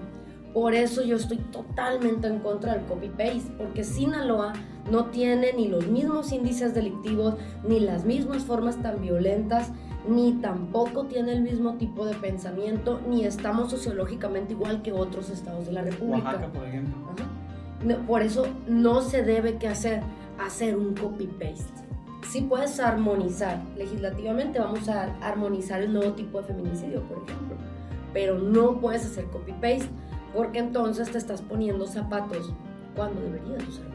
[0.53, 4.55] Por eso yo estoy totalmente en contra del copy-paste, porque Sinaloa
[4.91, 9.71] no tiene ni los mismos índices delictivos, ni las mismas formas tan violentas
[10.09, 15.67] ni tampoco tiene el mismo tipo de pensamiento, ni estamos sociológicamente igual que otros estados
[15.67, 16.31] de la República.
[16.31, 16.97] Oaxaca, por ejemplo.
[18.07, 20.03] por eso no se debe que hacer,
[20.39, 21.83] hacer un copy-paste.
[22.29, 27.57] Si puedes armonizar, legislativamente vamos a armonizar el nuevo tipo de feminicidio, por ejemplo,
[28.13, 29.89] pero no puedes hacer copy-paste
[30.35, 32.53] porque entonces te estás poniendo zapatos
[32.97, 33.93] cuando deberías usar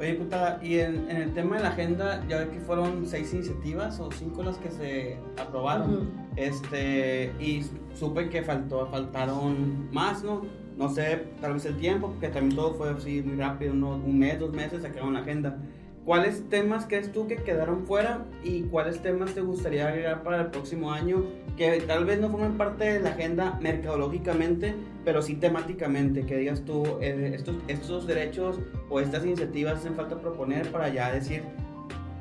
[0.00, 4.00] Oye, puta, y en, el tema de la agenda, ya ve que fueron seis iniciativas
[4.00, 6.10] o cinco las que se aprobaron.
[6.36, 10.42] Este, y supe que faltó, faltaron más, ¿no?
[10.76, 14.40] No sé, tal vez el tiempo, porque también todo fue así muy rápido, un mes,
[14.40, 15.58] dos meses, sacaron la agenda.
[16.04, 20.46] ¿Cuáles temas crees tú que quedaron fuera y cuáles temas te gustaría agregar para el
[20.48, 26.26] próximo año que tal vez no formen parte de la agenda mercadológicamente, pero sí temáticamente?
[26.26, 28.58] Que digas tú, eh, estos, estos derechos
[28.90, 31.44] o estas iniciativas hacen falta proponer para ya decir,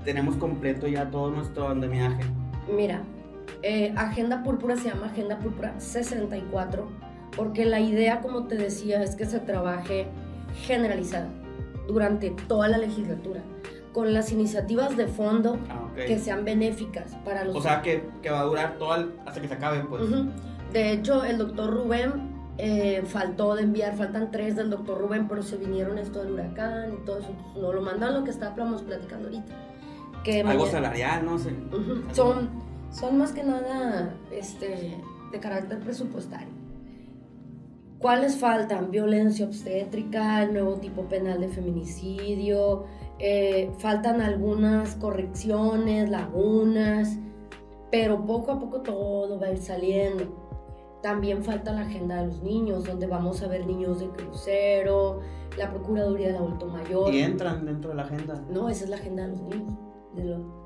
[0.06, 2.24] tenemos completo ya todo nuestro andamiaje.
[2.72, 3.02] Mira,
[3.64, 6.88] eh, Agenda Púrpura se llama Agenda Púrpura 64
[7.36, 10.06] porque la idea, como te decía, es que se trabaje
[10.68, 11.30] generalizada
[11.88, 13.42] durante toda la legislatura
[13.94, 17.56] con las iniciativas de fondo ah, que sean benéficas para los...
[17.56, 20.04] O sea, que, que va a durar todo hasta que se acabe, pues.
[20.72, 25.44] De hecho, el doctor Rubén eh, faltó de enviar, faltan tres del doctor Rubén, pero
[25.44, 29.28] se vinieron esto del huracán y todo eso, no lo mandan lo que estábamos platicando
[29.28, 29.54] ahorita.
[30.24, 31.56] Que Algo salarial, no sé.
[32.14, 32.50] Son,
[32.92, 34.96] son más que nada este,
[35.32, 36.62] de carácter presupuestario.
[37.98, 38.92] ¿Cuáles faltan?
[38.92, 42.86] Violencia obstétrica, el nuevo tipo penal de feminicidio,
[43.24, 47.18] eh, faltan algunas correcciones, lagunas,
[47.92, 50.26] pero poco a poco todo va a ir saliendo.
[51.04, 55.20] También falta la agenda de los niños, donde vamos a ver niños de crucero,
[55.58, 57.14] la Procuraduría del Adulto Mayor.
[57.14, 58.44] ¿Y entran dentro de la agenda?
[58.50, 59.91] No, esa es la agenda de los niños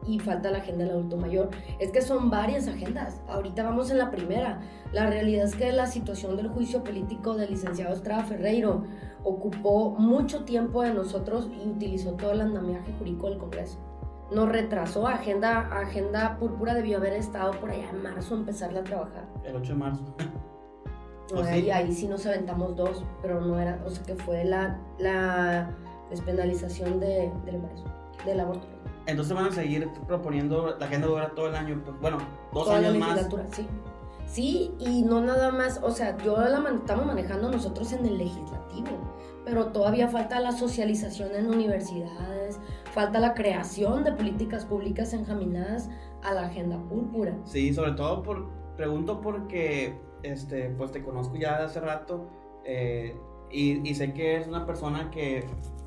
[0.07, 1.49] y falta la agenda del adulto mayor.
[1.79, 3.21] Es que son varias agendas.
[3.27, 4.61] Ahorita vamos en la primera.
[4.91, 8.83] La realidad es que la situación del juicio político del licenciado Estrada Ferreiro
[9.23, 13.79] ocupó mucho tiempo de nosotros y utilizó todo el andamiaje jurídico del Congreso.
[14.31, 19.27] Nos retrasó, agenda, agenda púrpura debió haber estado por allá en marzo, empezarla a trabajar.
[19.43, 20.03] El 8 de marzo.
[21.27, 24.79] Pues ahí, ahí, sí nos aventamos dos, pero no era, o sea que fue la,
[24.99, 25.71] la
[26.11, 27.85] despenalización de, del embarazo,
[28.23, 28.74] del aborto.
[29.07, 32.17] Entonces van a seguir proponiendo, la agenda dura todo el año, pues bueno,
[32.53, 33.55] dos Toda años la legislatura, más.
[33.55, 33.67] Sí.
[34.27, 38.17] Sí, y no nada más, o sea, yo la man, estamos manejando nosotros en el
[38.17, 38.89] legislativo,
[39.45, 42.59] pero todavía falta la socialización en universidades,
[42.91, 45.89] falta la creación de políticas públicas encaminadas
[46.23, 47.37] a la agenda púrpura.
[47.45, 52.27] Sí, sobre todo por, pregunto porque, este, pues te conozco ya de hace rato
[52.63, 53.15] eh,
[53.55, 55.45] y, y sé que eres una persona que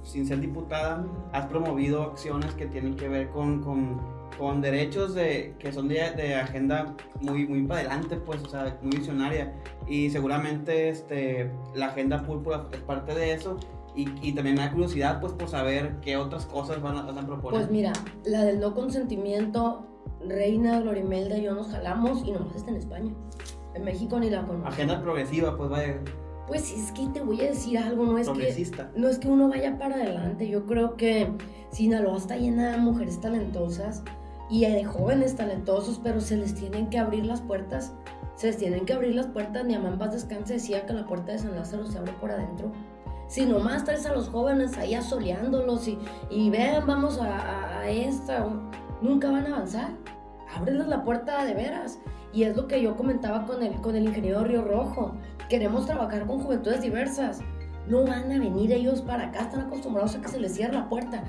[0.09, 4.01] sin ser diputada, has promovido acciones que tienen que ver con, con,
[4.39, 8.79] con derechos de, que son de, de, agenda muy, muy para adelante, pues, o sea,
[8.83, 9.53] muy visionaria.
[9.87, 13.59] Y seguramente este, la agenda púrpura es parte de eso.
[13.95, 17.19] Y, y, también me da curiosidad, pues, por saber qué otras cosas van a, van
[17.19, 17.61] a proponer.
[17.61, 17.93] Pues mira,
[18.25, 19.85] la del no consentimiento,
[20.27, 23.13] Reina, Glorimelda y yo nos jalamos y nomás está en España.
[23.75, 24.73] En México ni la conocemos.
[24.73, 26.01] Agenda progresiva, pues, vaya.
[26.49, 29.49] Pues es que te voy a decir algo, no es que no es que uno
[29.49, 31.31] vaya para adelante, yo creo que
[31.71, 34.03] Sinaloa está llena de mujeres talentosas
[34.49, 37.93] y de jóvenes talentosos, pero se les tienen que abrir las puertas,
[38.35, 41.07] se les tienen que abrir las puertas, mi mamá en paz descanse decía que la
[41.07, 42.73] puerta de San Lázaro se abre por adentro.
[43.27, 45.99] Si nomás traes a los jóvenes ahí asoleándolos y,
[46.31, 48.47] y ven, vamos a, a, a esta,
[49.03, 49.91] nunca van a avanzar.
[50.57, 51.99] Ábreles la puerta de veras.
[52.33, 55.13] Y es lo que yo comentaba con el, con el ingeniero Río Rojo.
[55.49, 57.41] Queremos trabajar con juventudes diversas.
[57.87, 60.89] No van a venir ellos para acá, están acostumbrados a que se les cierre la
[60.91, 61.25] puerta.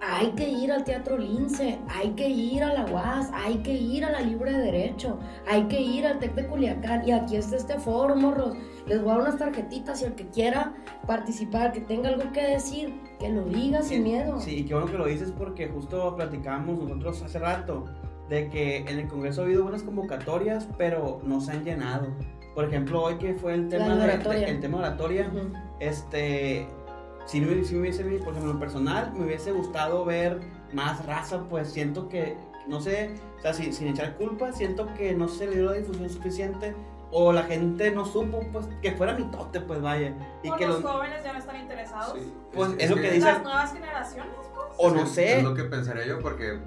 [0.00, 4.04] Hay que ir al Teatro Lince, hay que ir a la UAS, hay que ir
[4.04, 5.16] a la Libre de Derecho,
[5.48, 7.06] hay que ir al TEC de Culiacán.
[7.06, 8.56] Y aquí está este foro, morros.
[8.88, 10.74] Les voy a dar unas tarjetitas y el que quiera
[11.06, 14.40] participar, que tenga algo que decir, que lo diga sin sí, miedo.
[14.40, 17.84] Sí, y qué bueno que lo dices porque justo platicábamos nosotros hace rato
[18.28, 22.08] de que en el Congreso ha habido buenas convocatorias, pero no se han llenado.
[22.54, 25.76] Por ejemplo, hoy que fue el tema de, de, el tema oratoria, uh -huh.
[25.80, 26.68] este,
[27.24, 30.40] si me, si me hubiese, por ejemplo, en personal, me hubiese gustado ver
[30.72, 32.36] más raza, pues siento que,
[32.66, 35.72] no sé, o sea, sin, sin echar culpa, siento que no se le dio la
[35.72, 36.74] difusión suficiente
[37.10, 40.14] o la gente no supo, pues, que fuera mi tote, pues vaya.
[40.42, 42.18] Y o que los, los jóvenes ya no están interesados.
[42.18, 42.32] Sí.
[42.52, 43.34] Pues es, es, lo que, que dicen.
[43.34, 44.34] Las nuevas generaciones,
[44.78, 45.38] O no sé.
[45.38, 46.58] Es lo que pensaría yo, porque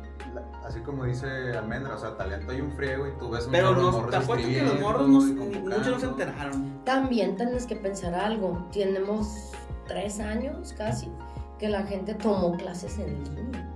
[0.66, 3.76] así como dice Almendra, o sea, talento hay un friego y tú ves un Pero
[3.76, 6.84] no, te apuesto que los morros no, muchos no se enteraron.
[6.84, 8.68] También tienes que pensar algo.
[8.72, 9.52] Tenemos
[9.88, 11.10] tres años casi
[11.60, 13.72] que la gente tomó clases en línea.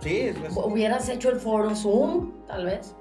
[0.00, 0.56] Sí, es, es...
[0.56, 2.94] Hubieras hecho el foro Zoom, tal vez.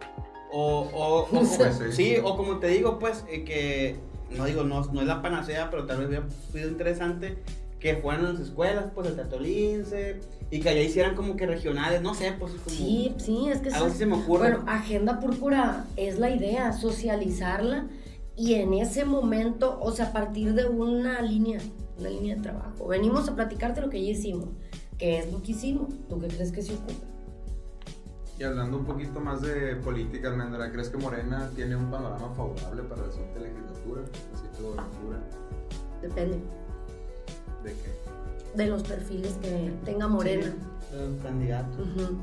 [0.51, 5.01] O, o, sí, sí, o como te digo, pues, eh, que no digo, no, no
[5.01, 7.37] es la panacea, pero tal vez hubiera sido interesante
[7.79, 10.19] que fueran a las escuelas, pues, el Teatro Lince,
[10.53, 12.69] y que allá hicieran como que regionales, no sé, pues, como...
[12.69, 13.69] Sí, sí, es que...
[13.69, 14.51] Algo sí se me ocurre.
[14.51, 17.87] Bueno, Agenda Púrpura es la idea, socializarla,
[18.35, 21.59] y en ese momento, o sea, a partir de una línea,
[21.97, 22.87] una línea de trabajo.
[22.87, 24.49] Venimos a platicarte lo que ya hicimos,
[24.99, 27.07] que es lo que hicimos, ¿tú qué crees que se ocupa?
[28.37, 32.83] Y hablando un poquito más de política, Almendra, ¿crees que Morena tiene un panorama favorable
[32.83, 34.03] para la siguiente legislatura?
[34.35, 36.07] Así que.
[36.07, 36.37] Depende.
[37.63, 38.02] ¿De qué?
[38.55, 40.53] De los perfiles que tenga Morena.
[40.89, 41.79] Sí, de los candidatos.
[41.79, 42.17] Uh -huh.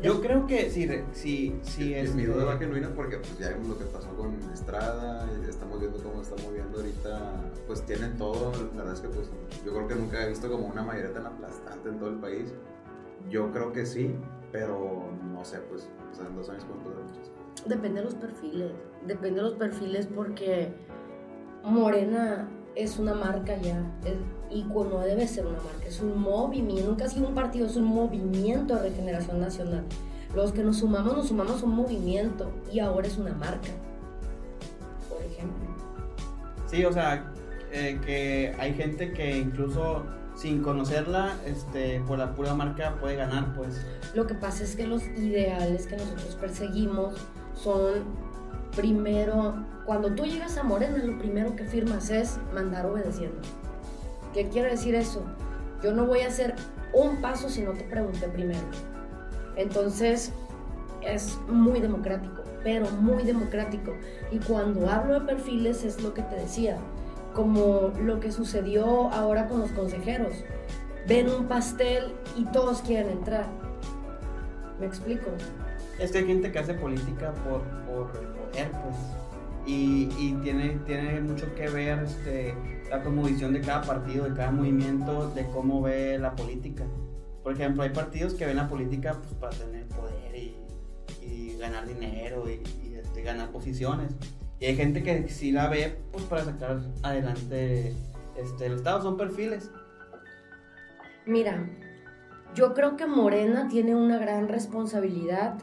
[0.00, 2.10] Yo creo que sí, sí, sí es.
[2.10, 2.14] es.
[2.14, 5.80] Mi duda va genuina porque pues, ya vimos lo que pasó con Estrada, y estamos
[5.80, 7.32] viendo cómo está moviendo ahorita.
[7.66, 9.28] Pues tienen todo, la verdad es que pues
[9.64, 12.52] yo creo que nunca he visto como una mayoría tan aplastante en todo el país.
[13.28, 14.14] Yo creo que sí,
[14.52, 17.68] pero no sé, pues, o sea, en dos años pueden pasar muchas cosas.
[17.68, 18.72] Depende de los perfiles,
[19.04, 20.72] depende de los perfiles porque
[21.64, 24.14] Morena es una marca ya, es,
[24.50, 27.74] y no debe ser una marca, es un movimiento, nunca ha sido un partido, es
[27.74, 29.84] un movimiento de regeneración nacional.
[30.34, 33.70] Los que nos sumamos, nos sumamos a un movimiento y ahora es una marca,
[35.08, 35.68] por ejemplo.
[36.66, 37.32] Sí, o sea,
[37.72, 40.04] eh, que hay gente que incluso
[40.36, 43.84] sin conocerla, este, por la pura marca puede ganar, pues.
[44.14, 47.14] Lo que pasa es que los ideales que nosotros perseguimos
[47.54, 48.04] son,
[48.76, 49.56] primero,
[49.88, 53.40] cuando tú llegas a Morena, lo primero que firmas es mandar obedeciendo.
[54.34, 55.24] ¿Qué quiere decir eso?
[55.82, 56.56] Yo no voy a hacer
[56.92, 58.60] un paso si no te pregunté primero.
[59.56, 60.30] Entonces,
[61.00, 63.94] es muy democrático, pero muy democrático.
[64.30, 66.76] Y cuando hablo de perfiles es lo que te decía,
[67.32, 70.34] como lo que sucedió ahora con los consejeros.
[71.06, 73.46] Ven un pastel y todos quieren entrar.
[74.78, 75.30] ¿Me explico?
[75.98, 79.17] Es que hay gente que hace política por, por poder, pues.
[79.70, 82.54] Y, tiene, tiene mucho que ver este,
[82.88, 86.84] la cosmovisión de cada partido, de cada movimiento, de cómo ve la política.
[87.42, 90.56] Por ejemplo, hay partidos que ven la política pues, para tener poder y,
[91.20, 94.10] y ganar dinero y, y este, ganar posiciones.
[94.58, 97.94] Y hay gente que sí la ve pues para sacar adelante
[98.38, 99.70] este, el Estado, son perfiles.
[101.26, 101.68] Mira,
[102.54, 105.58] yo creo que Morena tiene una gran responsabilidad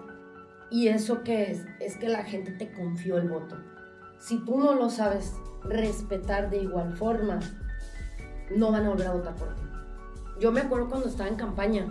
[0.69, 3.57] y eso que es, es que la gente te confió el voto.
[4.19, 7.39] Si tú no lo sabes respetar de igual forma,
[8.55, 9.61] no van a volver a votar por ti.
[10.39, 11.87] Yo me acuerdo cuando estaba en campaña,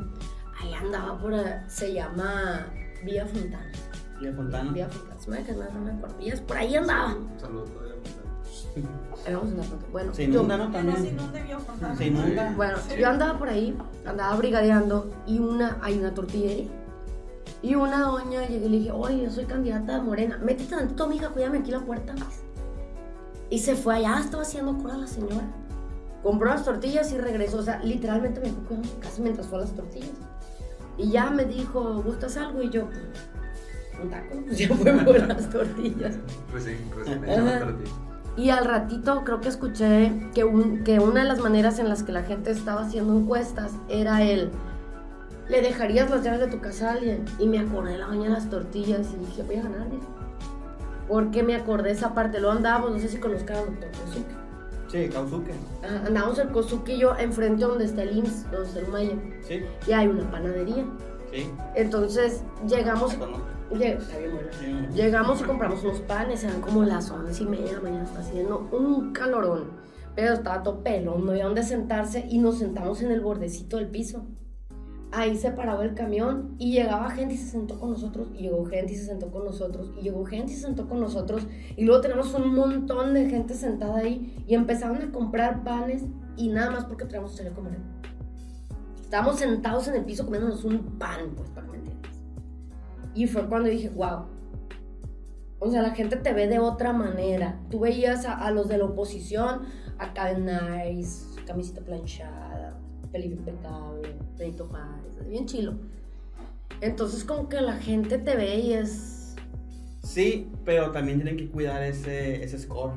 [0.60, 1.34] ahí andaba por,
[1.66, 2.66] se llama
[3.04, 3.72] Vía Fontana.
[4.20, 4.72] Vía Fontana.
[4.72, 6.46] Vía Fontana, se me no me acuerdo.
[6.46, 7.16] por ahí andaba.
[7.38, 7.70] Saludos
[9.26, 10.70] Ahí vamos a andar Bueno, se inunda, ¿no?
[10.70, 10.96] También.
[10.96, 11.96] Se inunda Vía Fontana.
[11.96, 12.52] Se inunda.
[12.56, 16.84] Bueno, yo andaba por ahí, andaba brigadeando y una, hay una tortillería.
[17.64, 21.31] Y una doña llegué y le dije, oye, yo soy candidata Morena, métete tantito, mija,
[21.31, 22.14] cuídame aquí la puerta.
[23.48, 25.46] Y se fue allá, estaba haciendo cura la señora.
[26.22, 29.74] Compró las tortillas y regresó, o sea, literalmente me su casa mientras fue a las
[29.74, 30.12] tortillas.
[30.98, 32.61] Y ya me dijo, ¿gustas algo?
[32.61, 32.87] Y yo,
[34.03, 36.18] un taco, pues ya fue por las tortillas.
[36.50, 41.29] Pues sí, pues sí, Y al ratito creo que escuché que, un, que una de
[41.29, 44.50] las maneras en las que la gente estaba haciendo encuestas era el,
[45.48, 47.24] ¿le dejarías las llaves de tu casa a alguien?
[47.38, 49.87] Y me acordé de la baña de las tortillas y dije, voy a ganar,
[51.09, 54.44] Porque me acordé esa parte, lo andábamos, no sé si conozcan al doctor Kosuke.
[54.88, 55.50] Sí, Kausuke.
[56.07, 59.16] andábamos el Kosuke y yo enfrente donde está el IMSS, donde está el Maya.
[59.42, 59.61] Sí.
[59.88, 60.85] Y hay una panadería.
[61.33, 61.50] Sí.
[61.74, 63.16] Entonces llegamos...
[64.94, 68.20] Llegamos y compramos unos panes, eran como las once y media de la mañana, está
[68.20, 69.70] haciendo un calorón,
[70.14, 73.88] pero estaba todo pelón, no había dónde sentarse y nos sentamos en el bordecito del
[73.88, 74.26] piso.
[75.16, 78.64] Ahí se paraba el camión y llegaba gente y se sentó con nosotros, y llegó
[78.64, 81.46] gente y se sentó con nosotros, y llegó gente y se sentó con nosotros,
[81.77, 86.03] y luego tenemos un montón de gente sentada ahí y empezaron a comprar panes
[86.37, 87.79] y nada más porque traíamos a comer.
[89.00, 91.74] Estábamos sentados en el piso comiéndonos un pan, pues, para que
[93.14, 94.27] y fue cuando dije, wow.
[95.61, 97.61] O sea, la gente te ve de otra manera.
[97.70, 99.62] Tú veías a, los de la oposición,
[99.98, 102.43] acá en Nice, camisita planchada,
[103.14, 105.74] peli impecable, Benito Juárez, bien chilo.
[106.81, 109.37] Entonces como que la gente te ve y es...
[110.03, 112.92] Sí, pero también tienen que cuidar ese, ese score.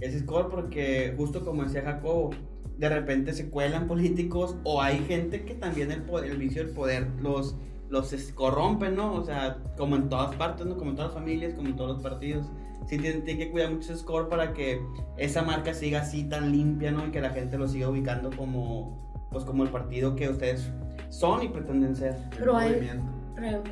[0.00, 2.30] Ese score porque justo como decía Jacobo,
[2.78, 7.08] de repente se cuelan políticos o hay gente que también el, el vicio del poder
[7.20, 7.56] los
[7.90, 9.12] los corrompen, ¿no?
[9.12, 10.78] O sea, como en todas partes, ¿no?
[10.78, 12.46] Como en todas las familias, como en todos los partidos.
[12.88, 14.80] Sí, tienen, que cuidar mucho ese score para que
[15.18, 17.06] esa marca siga así tan limpia, ¿no?
[17.06, 20.70] Y que la gente lo siga ubicando como, pues, como el partido que ustedes
[21.08, 22.16] son y pretenden ser.
[22.36, 22.70] Pero hay...
[22.70, 23.22] Movimiento.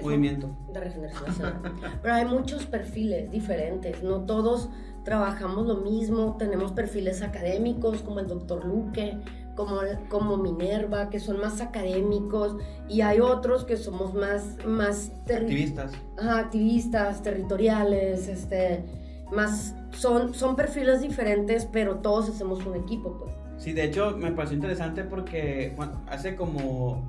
[0.03, 0.57] Movimiento.
[0.73, 1.55] De regeneración
[2.03, 4.71] Pero hay muchos perfiles diferentes, no todos
[5.05, 9.19] trabajamos lo mismo, tenemos perfiles académicos como el doctor Luque,
[9.57, 12.57] como, como Minerva, que son más académicos,
[12.89, 14.57] y hay otros que somos más...
[14.67, 15.93] más activistas.
[16.19, 18.85] activistas, territoriales, este,
[19.33, 19.75] más...
[19.93, 23.40] Son, son perfiles diferentes, pero todos hacemos un equipo, pues.
[23.61, 25.77] Sí, de hecho, me pareció interesante porque
[26.09, 27.05] hace como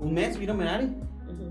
[0.00, 0.96] un mes vino Menari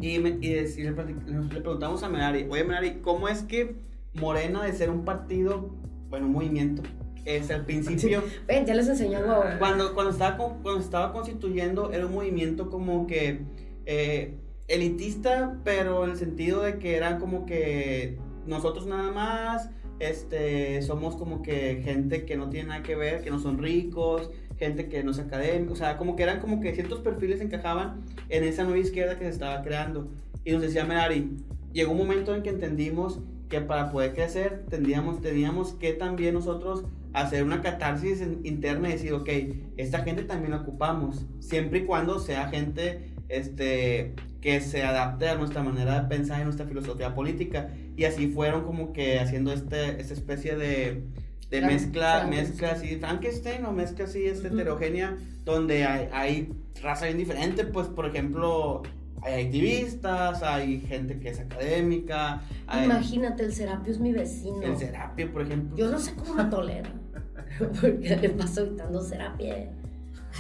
[0.01, 3.77] y, me, y, le, preguntamos a Menari, oye Menari, ¿cómo es que
[4.13, 5.69] Morena de ser un partido,
[6.09, 6.83] bueno, un movimiento,
[7.23, 8.23] es al principio.
[8.45, 9.19] Ven, ya les enseñó
[9.57, 13.45] Cuando, cuando, estaba, cuando estaba constituyendo, era un movimiento como que
[13.85, 14.35] eh,
[14.67, 19.69] elitista, pero en el sentido de que era como que nosotros nada más,
[20.09, 24.29] este, somos como que gente que no tiene nada que ver, que no son ricos,
[24.57, 28.01] gente que no es académica, o sea, como que eran como que ciertos perfiles encajaban
[28.29, 30.09] en esa nueva izquierda que se estaba creando.
[30.43, 31.31] Y nos decía Merari,
[31.73, 36.85] llegó un momento en que entendimos que para poder crecer tendríamos, teníamos que también nosotros
[37.13, 39.29] hacer una catarsis interna y decir, ok,
[39.77, 45.35] esta gente también la ocupamos, siempre y cuando sea gente este, que se adapte a
[45.35, 47.69] nuestra manera de pensar y nuestra filosofía política.
[48.01, 51.03] Y así fueron como que haciendo este, esta especie de,
[51.51, 57.19] de mezcla, mezcla así, Frankenstein o mezcla así este, heterogénea, donde hay, hay raza bien
[57.19, 58.81] diferente, pues por ejemplo
[59.21, 62.41] hay activistas, hay gente que es académica.
[62.83, 64.63] Imagínate, el Serapio es mi vecino.
[64.63, 65.77] El Serapio, por ejemplo.
[65.77, 66.91] Yo no sé cómo lo tolera.
[67.59, 69.53] Porque le paso gritando Serapio.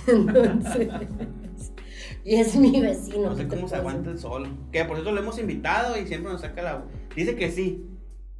[0.07, 0.89] Entonces.
[2.25, 3.29] y es mi vecino.
[3.29, 4.47] No sé cómo se aguanta el sol.
[4.71, 6.85] Que por eso lo hemos invitado y siempre nos saca la.
[7.15, 7.85] Dice que sí.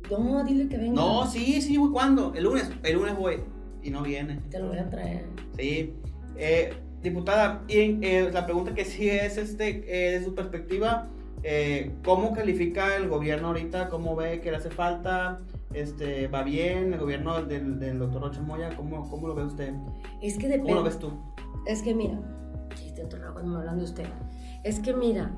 [0.10, 0.94] No, dile que venga.
[0.94, 1.92] No, sí, sí, voy.
[1.92, 2.34] ¿Cuándo?
[2.36, 2.70] El lunes.
[2.84, 3.38] El lunes voy.
[3.84, 4.40] Y no viene.
[4.50, 5.26] Te lo voy a traer.
[5.58, 5.94] Sí.
[6.38, 11.08] Eh, Diputada, y eh, la pregunta que sí es, este, eh, de su perspectiva,
[12.06, 13.90] ¿cómo califica el gobierno ahorita?
[13.90, 15.40] ¿Cómo ve que le hace falta?
[15.74, 18.70] Este, ¿Va bien el gobierno del, del doctor Rocha Moya?
[18.78, 19.74] ¿Cómo, ¿Cómo, lo ve usted?
[20.22, 20.70] Es que depende.
[20.70, 21.12] ¿Cómo lo ves tú?
[21.66, 22.20] Es que mira,
[23.34, 24.06] cuando me hablan de usted.
[24.64, 25.34] Es que mira,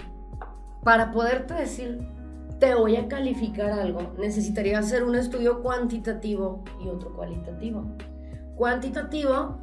[0.83, 1.99] para poderte decir,
[2.63, 7.83] te voy a calificar algo, necesitaría hacer un estudio cuantitativo y otro cualitativo.
[8.55, 9.57] Cuantitativo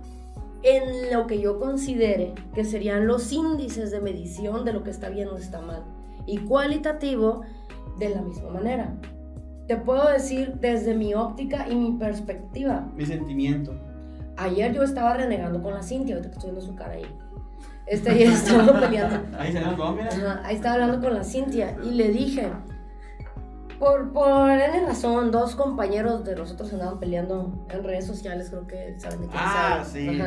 [0.62, 5.08] en lo que yo considere que serían los índices de medición de lo que está
[5.08, 5.82] bien o está mal.
[6.26, 7.40] Y cualitativo
[7.98, 8.94] de la misma manera.
[9.66, 12.86] Te puedo decir desde mi óptica y mi perspectiva.
[12.94, 13.72] Mi sentimiento.
[14.36, 17.06] Ayer yo estaba renegando con la Cintia, ahorita que estoy viendo su cara ahí.
[17.86, 19.38] Este, ahí estaba peleando.
[19.38, 20.42] Ahí, se mira.
[20.44, 22.50] ahí estaba hablando con la Cintia y le dije,
[23.80, 28.94] por, por N razón, dos compañeros de nosotros andaban peleando en redes sociales, creo que
[28.98, 30.20] saben de qué Ah, sí.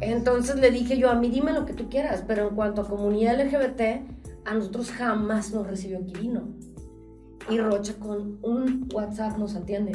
[0.00, 2.88] Entonces le dije yo, a mí dime lo que tú quieras, pero en cuanto a
[2.88, 4.08] comunidad LGBT,
[4.44, 6.48] a nosotros jamás nos recibió Quirino.
[7.50, 9.92] Y Rocha con un WhatsApp nos atiende.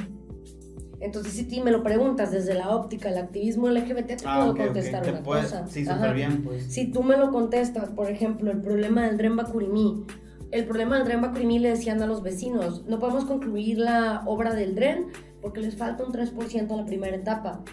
[0.99, 4.65] Entonces, si tú me lo preguntas desde la óptica del activismo LGBT, te ah, puedo
[4.65, 5.65] contestar una cosa.
[5.65, 6.65] Sí, súper bien, pues.
[6.65, 10.05] Si tú me lo contestas, por ejemplo, el problema del Dren Bakurimí,
[10.51, 14.53] el problema del Dren Bacurimí le decían a los vecinos, no podemos concluir la obra
[14.53, 15.07] del Dren
[15.41, 17.63] porque les falta un 3% a la primera etapa.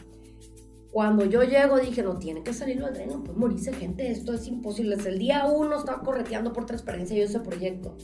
[0.93, 4.33] Cuando yo llego dije, no tiene que salir el Dren, no puede morirse gente, esto
[4.35, 4.97] es imposible.
[4.97, 7.97] Desde el día uno estaba correteando por transparencia yo ese proyecto.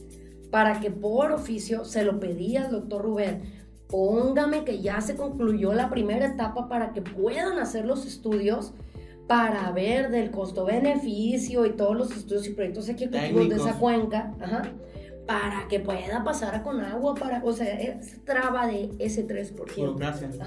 [0.51, 3.43] Para que por oficio se lo pedía al doctor Rubén,
[3.89, 8.75] póngame que ya se concluyó la primera etapa para que puedan hacer los estudios
[9.27, 14.35] para ver del costo-beneficio y todos los estudios y proyectos ejecutivos de esa cuenca,
[15.27, 19.97] para que pueda pasar con agua, para, o sea, es traba de ese 3%.
[19.97, 20.39] Gracias.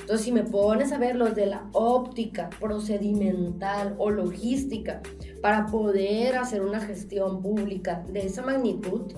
[0.00, 5.00] Entonces, si me pones a ver los de la óptica, procedimental o logística,
[5.40, 9.12] para poder hacer una gestión pública de esa magnitud,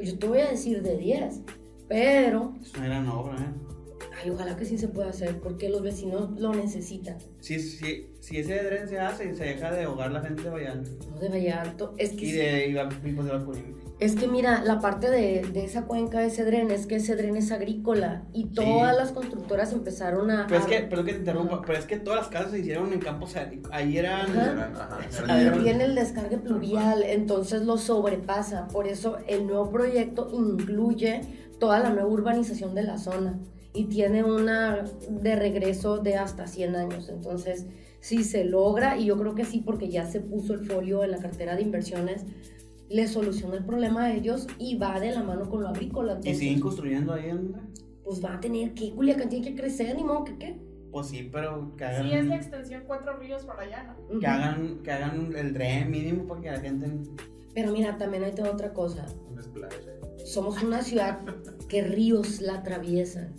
[0.00, 1.42] yo te voy a decir de 10,
[1.88, 2.54] pero...
[2.62, 3.67] Es una gran obra, ¿eh?
[4.20, 7.16] Ay, ojalá que sí se pueda hacer, porque los vecinos lo necesitan.
[7.40, 10.90] Si, si, si ese dren se hace, se deja de ahogar la gente de Vallalto.
[11.10, 11.94] No, de Vallalto.
[11.98, 12.72] Es que y de, de
[14.00, 17.16] es que mira, la parte de, de, esa cuenca de ese dren es que ese
[17.16, 20.46] dren es agrícola y todas las constructoras empezaron a...
[20.46, 22.92] Pero es que, pero que te interrumpa, pero es que todas las casas se hicieron
[22.92, 23.34] en campos,
[23.72, 24.28] ahí eran...
[24.28, 31.22] y tiene el descargue pluvial, entonces lo sobrepasa, por eso el nuevo proyecto incluye
[31.58, 33.36] toda la nueva urbanización de la zona
[33.78, 37.08] y tiene una de regreso de hasta 100 años.
[37.08, 37.66] Entonces,
[38.00, 41.12] si se logra, y yo creo que sí, porque ya se puso el folio en
[41.12, 42.26] la cartera de inversiones,
[42.88, 46.18] le soluciona el problema a ellos y va de la mano con lo agrícola.
[46.24, 47.30] ¿Y siguen construyendo ahí?
[48.02, 50.60] Pues va a tener que, Culiacán tiene que crecer, ni modo que qué.
[50.90, 52.02] Pues sí, pero que hagan...
[52.02, 54.18] Sí, es la extensión Cuatro Ríos para allá, ¿no?
[54.18, 56.90] Que, hagan, que hagan el tren mínimo porque la gente...
[57.54, 59.06] Pero mira, también hay otra cosa.
[60.24, 61.20] Somos una ciudad
[61.68, 63.34] que ríos la atraviesan.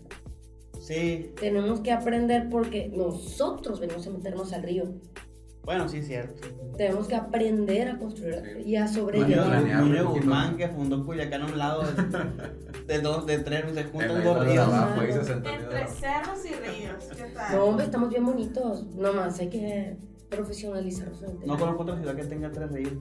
[0.90, 1.32] Sí.
[1.40, 4.86] Tenemos que aprender porque nosotros venimos a meternos al río.
[5.64, 6.48] Bueno, sí, es cierto.
[6.78, 9.64] Tenemos que aprender a construir y a sobrellevar.
[9.64, 11.84] Mario Guzmán que fundó Culiacán a un lado
[12.88, 14.68] de, dos, de tres, se juntan dos ríos.
[14.68, 17.04] Entre cerros y ríos.
[17.16, 17.56] ¿Qué tal?
[17.56, 18.88] No, hombre, estamos bien bonitos.
[18.96, 19.96] Nomás hay que
[20.30, 21.22] profesionalizarnos.
[21.46, 22.94] No conozco otra ciudad que tenga tres ríos.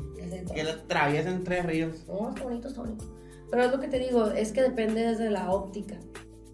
[0.53, 2.05] Que atraviesen tres ríos.
[2.07, 3.07] No, está bonito, está bonito.
[3.51, 5.99] Pero es lo que te digo, es que depende desde la óptica.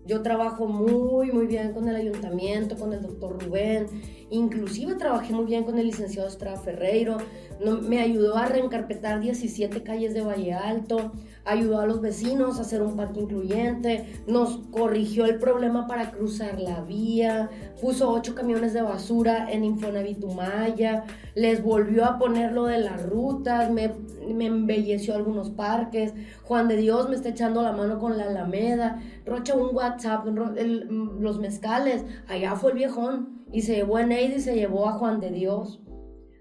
[0.07, 3.87] Yo trabajo muy, muy bien con el ayuntamiento, con el doctor Rubén,
[4.29, 7.17] inclusive trabajé muy bien con el licenciado Estrada Ferreiro,
[7.61, 11.13] me ayudó a reencarpetar 17 calles de Valle Alto,
[11.45, 16.59] ayudó a los vecinos a hacer un parque incluyente, nos corrigió el problema para cruzar
[16.61, 17.51] la vía,
[17.81, 23.71] puso ocho camiones de basura en Infonavitumaya, les volvió a poner lo de las rutas,
[23.71, 23.93] me,
[24.33, 29.01] me embelleció algunos parques, Juan de Dios me está echando la mano con la Alameda,
[29.27, 34.41] Rocha un WhatsApp, los mezcales, allá fue el viejón y se llevó a Neide y
[34.41, 35.81] se llevó a Juan de Dios.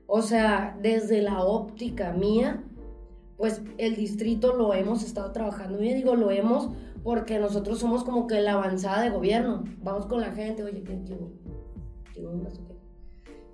[0.08, 2.64] O sea, desde la óptica mía,
[3.38, 6.70] pues el distrito lo hemos estado trabajando bien, digo, lo hemos
[7.04, 9.64] porque nosotros somos como que la avanzada de gobierno.
[9.82, 10.96] Vamos con la gente, oye, ¿qué
[12.22, 12.62] vaso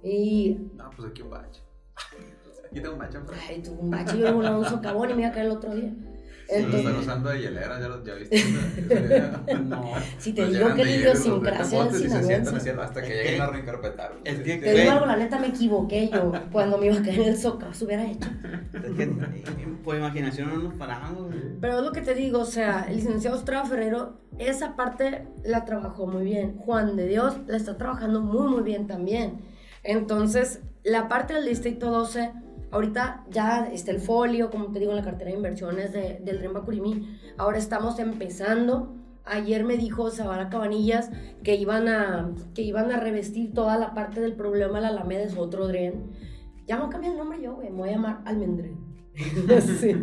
[0.03, 0.57] Y...
[0.75, 1.61] No, pues aquí un bache.
[2.71, 3.17] Aquí tengo un bache.
[3.47, 5.91] Ay, tú un bache, yo un socavón y me iba a caer el otro día.
[6.51, 8.43] Entonces, están usando de hielera, ya, ya viste.
[9.65, 9.91] no.
[10.17, 12.71] Si te digo que la idiosincrasia del sinaloense.
[12.71, 14.13] Hasta que lleguen a reencarpetar.
[14.23, 16.31] Es que, te digo algo, la neta me equivoqué yo.
[16.51, 18.29] Cuando me iba a caer en el socavo, se hubiera hecho.
[18.73, 19.07] Es que
[19.83, 21.33] por imaginación no nos paramos.
[21.61, 25.65] Pero es lo que te digo, o sea, el licenciado Estrada Ferrero, esa parte la
[25.65, 26.57] trabajó muy bien.
[26.57, 29.41] Juan de Dios la está trabajando muy, muy bien también.
[29.83, 32.31] Entonces, la parte del Distrito 12
[32.71, 36.39] Ahorita ya está el folio, como te digo, en la cartera de inversiones de, del
[36.39, 37.19] Dren Bacurimí.
[37.37, 38.95] Ahora estamos empezando.
[39.25, 41.11] Ayer me dijo Zabara Cabanillas
[41.43, 45.23] que iban, a, que iban a revestir toda la parte del problema de la Alameda,
[45.23, 46.11] es otro dren.
[46.67, 47.69] Ya no cambia el nombre yo, güey.
[47.69, 48.77] Me voy a llamar Almendren.
[49.79, 49.95] sí.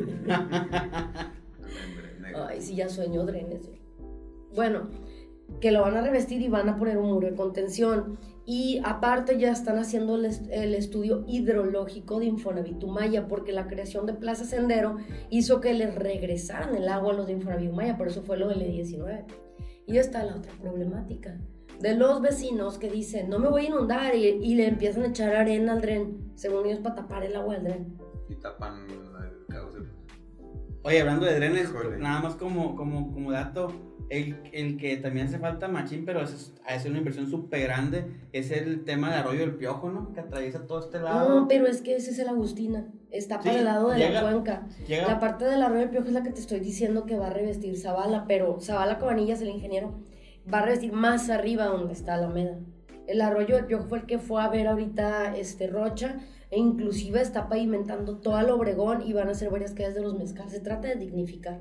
[2.48, 3.70] Ay, sí, ya sueño drenes.
[4.54, 4.88] Bueno,
[5.60, 8.18] que lo van a revestir y van a poner un muro de contención.
[8.46, 14.44] Y aparte ya están haciendo el, estudio hidrológico de Infonavitumaya, porque la creación de Plaza
[14.44, 14.98] Sendero
[15.30, 18.60] hizo que les regresaran el agua a los de Infonavitumaya, por eso fue lo del
[18.60, 19.24] E19.
[19.86, 21.36] Y está la otra problemática
[21.80, 25.34] de los vecinos que dicen, no me voy a inundar, y, le empiezan a echar
[25.34, 27.98] arena al dren, según ellos, para tapar el agua del dren.
[28.28, 29.78] Y tapan el cauce.
[30.82, 33.72] Oye, hablando de drenes, nada más como, como, como dato,
[34.08, 38.50] el, el, que también hace falta machín, pero es, es una inversión súper grande, es
[38.50, 40.12] el tema del arroyo del piojo, ¿no?
[40.12, 41.28] Que atraviesa todo este lado.
[41.28, 44.66] No, pero es que ese es el Agustina, está para el lado de la cuenca.
[44.88, 47.30] La parte del arroyo del piojo es la que te estoy diciendo que va a
[47.30, 49.94] revestir Zavala, pero Zavala Cabanillas, el ingeniero,
[50.52, 52.58] va a revestir más arriba donde está Alameda.
[53.06, 56.16] El arroyo del piojo fue el que fue a ver ahorita este Rocha,
[56.50, 60.16] e inclusive está pavimentando todo el Obregón y van a hacer varias calles de los
[60.16, 60.52] mezcales.
[60.52, 61.60] Se trata de dignificar.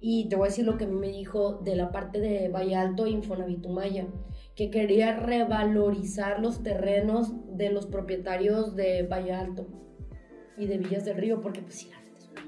[0.00, 2.48] Y te voy a decir lo que a mí me dijo de la parte de
[2.48, 4.06] Valle Alto Infonavitumaya,
[4.54, 9.66] que quería revalorizar los terrenos de los propietarios de Valle Alto
[10.58, 12.42] y de Villas del Río, porque pues sí, la es una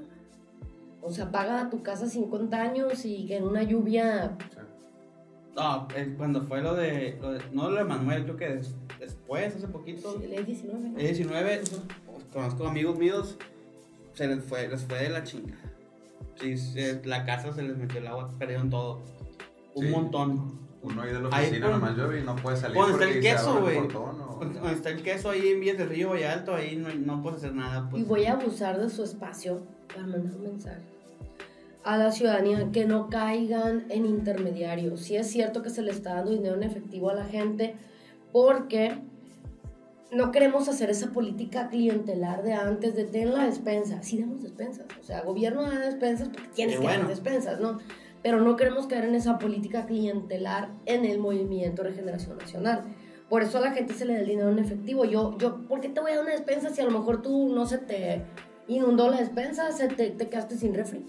[1.01, 4.37] O sea, paga tu casa 50 años y que en una lluvia...
[5.55, 7.19] No, cuando fue lo de,
[7.51, 8.61] no lo de Manuel, creo que
[8.99, 10.17] después, hace poquito.
[10.17, 10.97] Sí, el E19.
[10.97, 11.81] El E19,
[12.31, 13.37] conozco amigos míos,
[14.13, 15.68] se les fue, les fue de la chingada
[16.35, 16.55] sí,
[17.03, 19.01] la casa se les metió el agua, perdieron todo.
[19.75, 20.69] Un montón.
[20.81, 22.77] Uno ahí de la oficina nomás llueve y no puede salir.
[22.77, 23.87] Donde está el queso, güey.
[23.87, 27.39] Donde está el queso ahí en Vías del Río y Alto, ahí no, no puedes
[27.39, 27.89] hacer nada.
[27.89, 28.01] Pues.
[28.01, 30.81] Y voy a abusar de su espacio para mandar un mensaje
[31.83, 35.01] a la ciudadanía que no caigan en intermediarios.
[35.01, 37.75] Sí es cierto que se le está dando dinero en efectivo a la gente
[38.31, 39.01] porque
[40.11, 44.01] no queremos hacer esa política clientelar de antes de tener la despensa.
[44.01, 47.79] Sí damos despensas, o sea, gobierno da despensas porque tienes que dar despensas, ¿no?
[48.23, 52.83] Pero no queremos caer en esa política clientelar en el movimiento regeneración nacional.
[53.29, 55.05] Por eso a la gente se le da el dinero en efectivo.
[55.05, 57.53] Yo, yo, ¿por qué te voy a dar una despensa si a lo mejor tú
[57.53, 58.23] no se te
[58.67, 61.05] inundó la despensa, se te, te quedaste sin refri?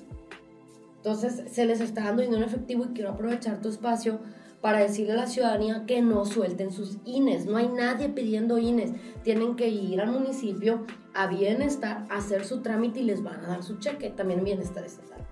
[0.96, 4.20] Entonces se les está dando dinero en efectivo y quiero aprovechar tu espacio
[4.61, 7.46] para decirle a la ciudadanía que no suelten sus INES.
[7.46, 8.92] No hay nadie pidiendo INES.
[9.22, 10.84] Tienen que ir al municipio
[11.14, 14.11] a bienestar, a hacer su trámite y les van a dar su cheque.
[14.11, 15.26] También bienestar estatal.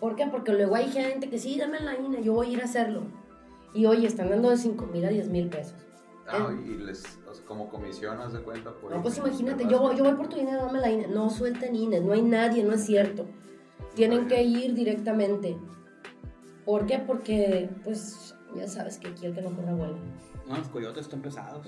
[0.00, 0.26] ¿Por qué?
[0.26, 3.02] Porque luego hay gente que sí, dame la INE, yo voy a ir a hacerlo.
[3.72, 5.74] Y hoy están dando de 5 mil a 10 mil pesos.
[6.28, 7.02] Ah, y les,
[7.46, 8.72] como comisión, haz de cuenta.
[8.72, 11.08] Por no, pues imagínate, yo, yo voy por tu INE, dame la INE.
[11.08, 13.26] No suelten INES, no hay nadie, no es cierto.
[13.94, 15.56] Tienen que ir directamente.
[16.66, 16.98] ¿Por qué?
[16.98, 19.96] Porque, pues, ya sabes que aquí el que no corra vuela.
[20.46, 21.66] No, los coyotes están pesados.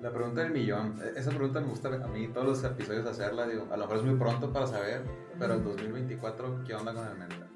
[0.00, 3.46] La pregunta del millón, e, esa pregunta me gusta a mí todos los episodios hacerla,
[3.46, 5.02] digo, a lo mejor es muy pronto para saber,
[5.38, 7.46] pero en 2024, ¿qué onda con el Menta?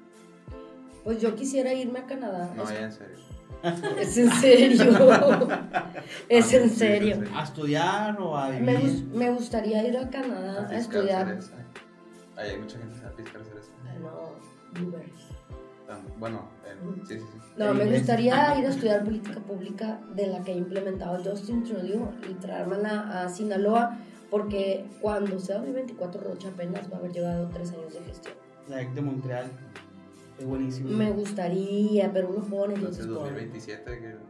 [1.03, 2.53] Pues yo quisiera irme a Canadá.
[2.55, 3.17] No, ya en serio.
[3.97, 5.47] Es en serio.
[6.29, 7.23] es en serio.
[7.35, 9.07] ¿A estudiar o a vivir?
[9.11, 11.39] Me, me gustaría ir a Canadá a, estudiar.
[12.35, 13.71] Ahí hay mucha gente que se va a piscar cereza.
[13.99, 14.35] No,
[14.73, 15.37] blueberries.
[16.19, 16.49] Bueno,
[17.07, 17.37] sí, sí, sí.
[17.57, 22.11] No, me gustaría ir a estudiar política pública de la que ha implementado Justin Trudeau
[22.29, 23.97] y traérmela a Sinaloa,
[24.29, 28.35] porque cuando sea 2024 Rocha apenas va a haber llevado tres años de gestión.
[28.69, 29.49] La de Montreal.
[30.37, 30.89] Es buenísimo.
[30.89, 32.75] Me gustaría, pero uno pone.
[32.75, 33.99] Entonces, 2027.
[33.99, 34.27] Que...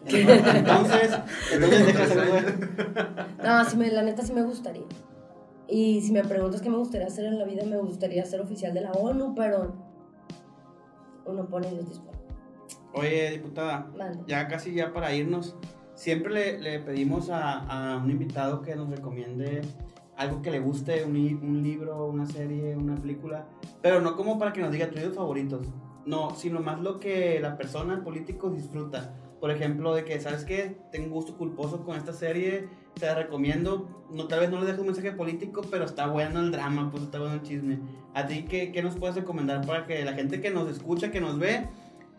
[0.06, 1.18] entonces,
[1.52, 1.94] entonces
[3.44, 4.84] No, sí me, la neta sí me gustaría.
[5.66, 8.74] Y si me preguntas qué me gustaría hacer en la vida, me gustaría ser oficial
[8.74, 9.89] de la ONU, pero
[11.26, 12.02] uno pone y Dios
[12.92, 13.90] Oye, diputada,
[14.26, 15.56] ya casi ya para irnos,
[15.94, 17.58] siempre le, le pedimos a,
[17.92, 19.62] a, un invitado que nos recomiende
[20.16, 23.46] algo que le guste, un, un, libro, una serie, una película,
[23.80, 25.66] pero no como para que nos diga tus favoritos,
[26.04, 29.14] no, sino más lo que la persona, el político, disfruta.
[29.40, 30.76] Por ejemplo, de que, ¿sabes qué?
[30.92, 34.04] Tengo gusto culposo con esta serie, te la recomiendo.
[34.10, 37.04] No, tal vez no le dejo un mensaje político, pero está bueno el drama, pues
[37.04, 37.78] está bueno el chisme.
[38.14, 41.20] ¿A ti qué, qué nos puedes recomendar para que la gente que nos escucha, que
[41.20, 41.66] nos ve,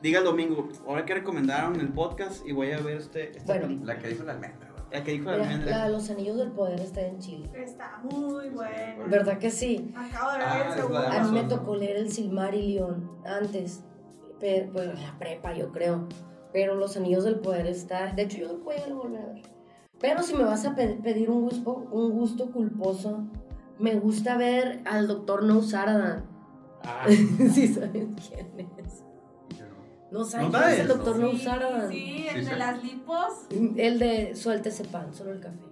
[0.01, 3.85] diga el domingo, ahora que recomendaron el podcast y voy a ver este, esta bueno,
[3.85, 4.71] La que dijo la almendra.
[4.91, 5.77] La que dijo la almendra.
[5.77, 7.49] La de los anillos del poder está en Chile.
[7.53, 9.05] Está muy buena.
[9.07, 9.93] ¿Verdad que sí?
[9.95, 10.97] Acabo de ver ah, el segundo.
[10.99, 13.83] A mí me tocó leer el Silmarillion antes,
[14.39, 16.07] pero, pues la prepa yo creo.
[16.53, 18.11] Pero los anillos del poder está...
[18.13, 19.41] De hecho yo voy a volver a ver.
[19.99, 23.27] Pero si me vas a pedir un gusto, un gusto culposo,
[23.77, 26.25] me gusta ver al doctor No Saradan.
[26.83, 27.05] Ah.
[27.07, 29.03] sí sabes quién es.
[30.11, 31.89] No sabes quién es el doctor No Saradan.
[31.89, 33.45] Sí, el de las lipos.
[33.77, 35.70] El de suelte ese pan, solo el café.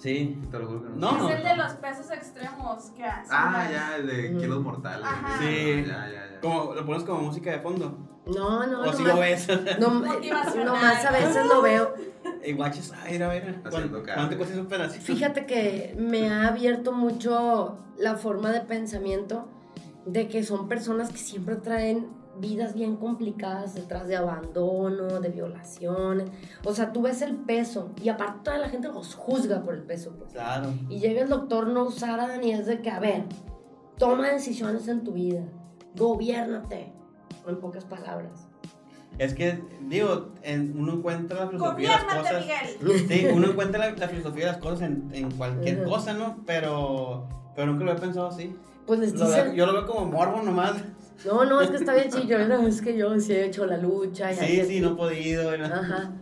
[0.00, 0.40] Sí.
[0.50, 1.12] Te lo juro que no.
[1.12, 3.30] No, es el de los pesos extremos que hace.
[3.30, 5.04] Ah, ya, el de kilos mortales.
[5.04, 5.38] Ajá.
[5.38, 5.84] Sí.
[5.86, 6.40] Ya, ya, ya.
[6.40, 7.98] Como, lo pones como música de fondo.
[8.26, 9.46] No, no, o si lo ves.
[9.78, 9.90] No,
[10.64, 11.94] nomás a veces lo veo.
[12.44, 13.60] y guaches, a ver, a ver.
[13.68, 14.16] ¿Cuánto, cara.
[14.16, 15.04] ¿Cuánto cuesta ese pedacito?
[15.04, 19.48] Fíjate que me ha abierto mucho la forma de pensamiento
[20.06, 22.08] de que son personas que siempre traen
[22.40, 26.30] vidas bien complicadas detrás de abandono, de violaciones.
[26.64, 29.82] O sea, tú ves el peso y aparte toda la gente los juzga por el
[29.82, 30.12] peso.
[30.18, 30.32] Pues.
[30.32, 30.72] Claro.
[30.88, 33.24] Y llega el doctor No Saran y es de que, a ver,
[33.98, 35.42] toma decisiones en tu vida,
[35.96, 36.92] gobiérnate,
[37.46, 38.48] en pocas palabras.
[39.18, 42.44] Es que, digo, en- uno encuentra la filosofía de las cosas.
[42.80, 43.08] Miguel.
[43.08, 46.38] Sí, uno encuentra la, la filosofía de las cosas en, en cualquier cosa, ¿no?
[46.46, 48.56] Pero, pero nunca lo he pensado así.
[48.86, 50.74] Pues les Lo veo- dicen, yo lo veo como morbo nomás.
[51.26, 53.76] No, no, es que está bien chillo, no, es que yo sí he hecho la
[53.76, 54.32] lucha.
[54.32, 55.54] y Sí, sí, no he podido.
[55.54, 56.12] y no- Ajá.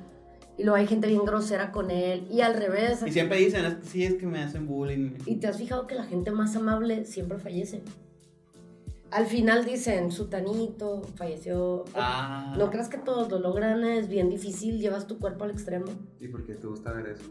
[0.57, 2.27] Y luego hay gente bien grosera con él.
[2.33, 3.05] Y al revés.
[3.07, 5.13] Y siempre dicen, "Es que sí, es que me hacen bullying.
[5.25, 7.83] Y te has fijado que la gente más amable siempre fallece.
[9.13, 11.85] Al final dicen, sutanito, falleció.
[11.95, 12.55] Ah.
[12.59, 15.87] No creas que todos lo logran, es bien difícil, llevas tu cuerpo al extremo.
[16.21, 17.23] ¿Y por qué te gusta ver eso?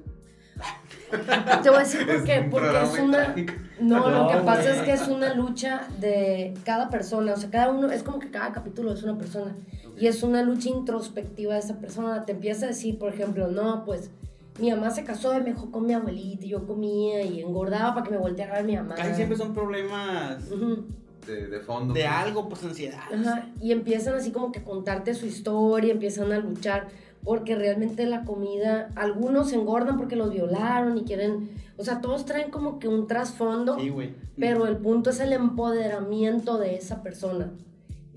[1.63, 3.35] Te voy a decir por qué, porque es una...
[3.79, 7.71] No, lo que pasa es que es una lucha de cada persona, o sea, cada
[7.71, 9.55] uno, es como que cada capítulo es una persona.
[9.97, 12.25] Y es una lucha introspectiva de esa persona.
[12.25, 14.11] Te empieza a decir, por ejemplo, no, pues
[14.59, 17.93] mi mamá se casó y me dejó con mi abuelita y yo comía y engordaba
[17.93, 18.95] para que me volteara a ver mi mamá.
[18.95, 20.85] Casi siempre son problemas Ujú.
[21.25, 21.93] De, de fondo.
[21.93, 22.11] de pues.
[22.11, 23.01] algo, pues ansiedad.
[23.13, 26.87] Ajá, Y empiezan así como que a contarte su historia, empiezan a luchar
[27.27, 32.51] porque realmente la comida, algunos engordan porque los violaron y quieren, o sea, todos traen
[32.51, 33.77] como que un trasfondo.
[33.77, 33.93] Sí.
[34.37, 37.51] Pero el punto es el empoderamiento de esa persona.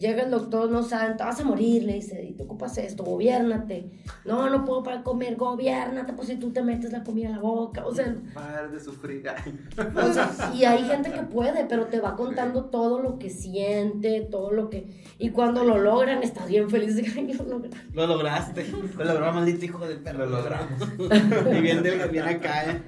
[0.00, 3.04] Llega el doctor, no saben, te vas a morir, le dice, y te ocupas esto,
[3.04, 3.90] gobiérnate.
[4.24, 7.40] No, no puedo para comer, gobiérnate, pues si tú te metes la comida a la
[7.40, 7.84] boca.
[7.84, 9.22] O sea, Para de sufrir.
[9.28, 14.22] o sea, y hay gente que puede, pero te va contando todo lo que siente,
[14.22, 15.04] todo lo que...
[15.18, 17.72] Y cuando lo logran, estás bien feliz de que lo logran.
[17.92, 18.72] Lo lograste.
[18.96, 20.24] Lo logró, maldito hijo de perro.
[20.24, 20.80] Lo logramos.
[21.58, 22.82] y bien, de, bien acá, ¿eh?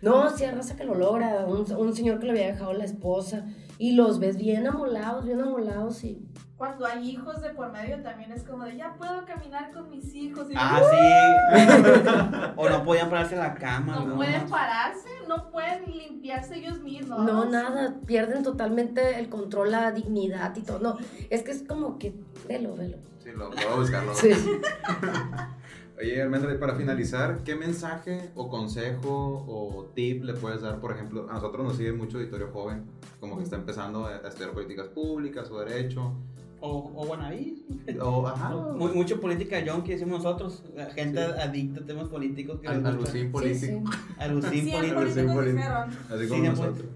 [0.00, 1.44] No, sí, hay raza que lo logra.
[1.44, 3.44] Un, un señor que le había dejado la esposa.
[3.76, 6.24] Y los ves bien amolados, bien amolados y...
[6.56, 10.14] Cuando hay hijos de por medio también es como de ya puedo caminar con mis
[10.14, 10.48] hijos.
[10.50, 12.52] Y Ah, sí.
[12.56, 14.16] o no podían pararse en la cama, no ¿no?
[14.16, 17.18] pueden pararse, no pueden limpiarse ellos mismos.
[17.24, 20.78] No, nada, pierden totalmente el control, la dignidad y todo.
[20.78, 20.96] No,
[21.28, 22.14] es que es como que,
[22.46, 22.98] velo, velo.
[23.22, 24.14] Sí, lo, a buscarlo.
[24.14, 24.30] Sí.
[25.98, 30.80] Oye, Almendra, y para finalizar, ¿qué mensaje o consejo o tip le puedes dar?
[30.80, 32.84] Por ejemplo, a nosotros nos sigue mucho auditorio joven,
[33.20, 36.12] como que está empezando a estudiar políticas públicas o derecho.
[36.60, 37.64] O, o bueno, ahí.
[38.00, 40.62] O, ajá, Mu- mucho política junkie decimos nosotros.
[40.74, 41.32] La gente Sí.
[41.40, 42.60] adicta a temas políticos.
[42.60, 43.82] Que al, alucín Sí, político.
[43.90, 43.98] sí.
[44.18, 44.94] Alucín político.
[45.00, 45.68] políticos político.
[46.10, 46.86] Así Sí, como nosotros.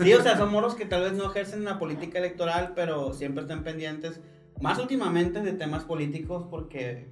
[0.00, 3.42] Sí, o sea, son moros que tal vez no ejercen la política electoral, pero siempre
[3.42, 4.20] están pendientes,
[4.60, 7.08] más últimamente, de temas políticos, porque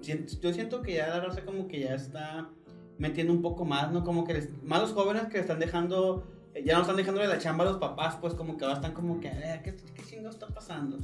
[0.00, 2.48] yo siento que ya la raza como que ya está
[2.96, 4.04] metiendo un poco más, ¿no?
[4.04, 6.26] Como que les- más los jóvenes que están dejando,
[6.64, 9.20] ya no están dejándole la chamba a los papás, pues como que ahora están como
[9.20, 10.98] que, "Eh, ¿qué, qué chingo está pasando?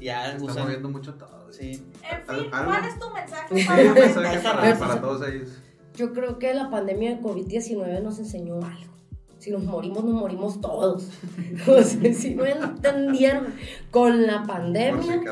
[0.00, 1.50] Ya está usan- moviendo mucho todo.
[1.52, 1.82] Sí.
[2.02, 5.50] En fin, ¿cuál es tu mensaje para un mensaje para, para todos ellos.
[5.94, 8.94] Yo creo que la pandemia de COVID-19 nos enseñó algo.
[9.38, 11.08] Si nos morimos, nos morimos todos.
[11.68, 13.46] O sea, si no entendieron
[13.90, 15.22] con la pandemia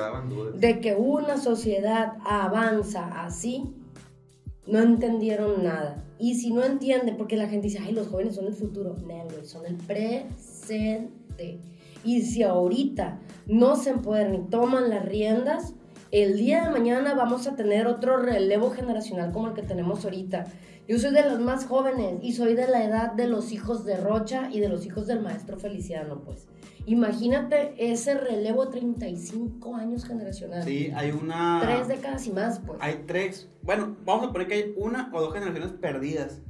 [0.55, 3.75] de que una sociedad avanza así,
[4.67, 6.03] no entendieron nada.
[6.19, 8.97] Y si no entienden, porque la gente dice, ay, los jóvenes son el futuro.
[9.07, 11.61] No, son el presente.
[12.05, 15.75] Y si ahorita no se empoderan y toman las riendas,
[16.11, 20.45] el día de mañana vamos a tener otro relevo generacional como el que tenemos ahorita.
[20.87, 23.97] Yo soy de las más jóvenes y soy de la edad de los hijos de
[23.97, 26.47] Rocha y de los hijos del maestro Feliciano, pues.
[26.87, 30.63] Imagínate ese relevo 35 años generacional.
[30.63, 31.61] Sí, hay una...
[31.63, 32.79] Tres décadas y más, pues.
[32.83, 36.43] Hay tres, bueno, vamos a poner que hay una o dos generaciones perdidas.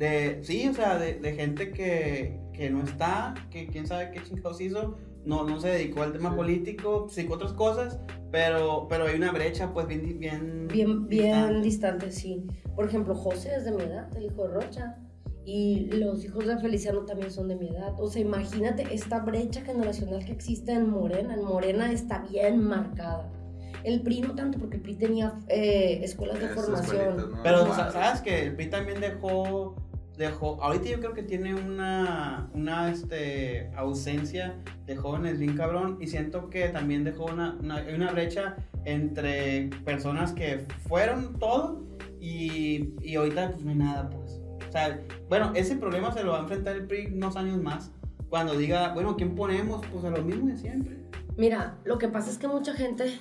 [0.00, 4.22] De, sí, o sea, de, de gente que, que no está, que quién sabe qué
[4.22, 6.36] chingados hizo, no, no se dedicó al tema Sí.
[6.36, 8.00] político, sí, otras cosas,
[8.32, 10.18] pero, pero hay una brecha, pues, bien...
[10.18, 11.60] Bien, Bien, bien distante.
[11.62, 12.46] distante, sí.
[12.74, 14.96] Por ejemplo, José es de mi edad, el hijo de Rocha.
[15.44, 17.94] Y los hijos de Feliciano también son de mi edad.
[17.98, 21.34] O sea, imagínate esta brecha generacional que existe en Morena.
[21.34, 23.30] En Morena está bien marcada.
[23.82, 26.96] El PRI no tanto, porque el PRI tenía eh, escuelas de Esas formación.
[27.00, 27.42] escuelitas, ¿no?
[27.42, 29.74] Pero sabes que el PRI también dejó,
[30.20, 34.54] dejó, ahorita yo creo que tiene una, una este, ausencia
[34.84, 40.32] de jóvenes bien cabrón y siento que también dejó una, una, una brecha entre personas
[40.32, 41.82] que fueron todo
[42.20, 44.42] y, y ahorita pues no hay nada pues.
[44.68, 45.00] O sea,
[45.30, 47.90] bueno, ese problema se lo va a enfrentar el PRI unos años más.
[48.28, 49.84] Cuando diga, bueno, ¿quién ponemos?
[49.90, 50.98] Pues a lo mismo de siempre.
[51.36, 53.18] Mira, lo que pasa es que mucha gente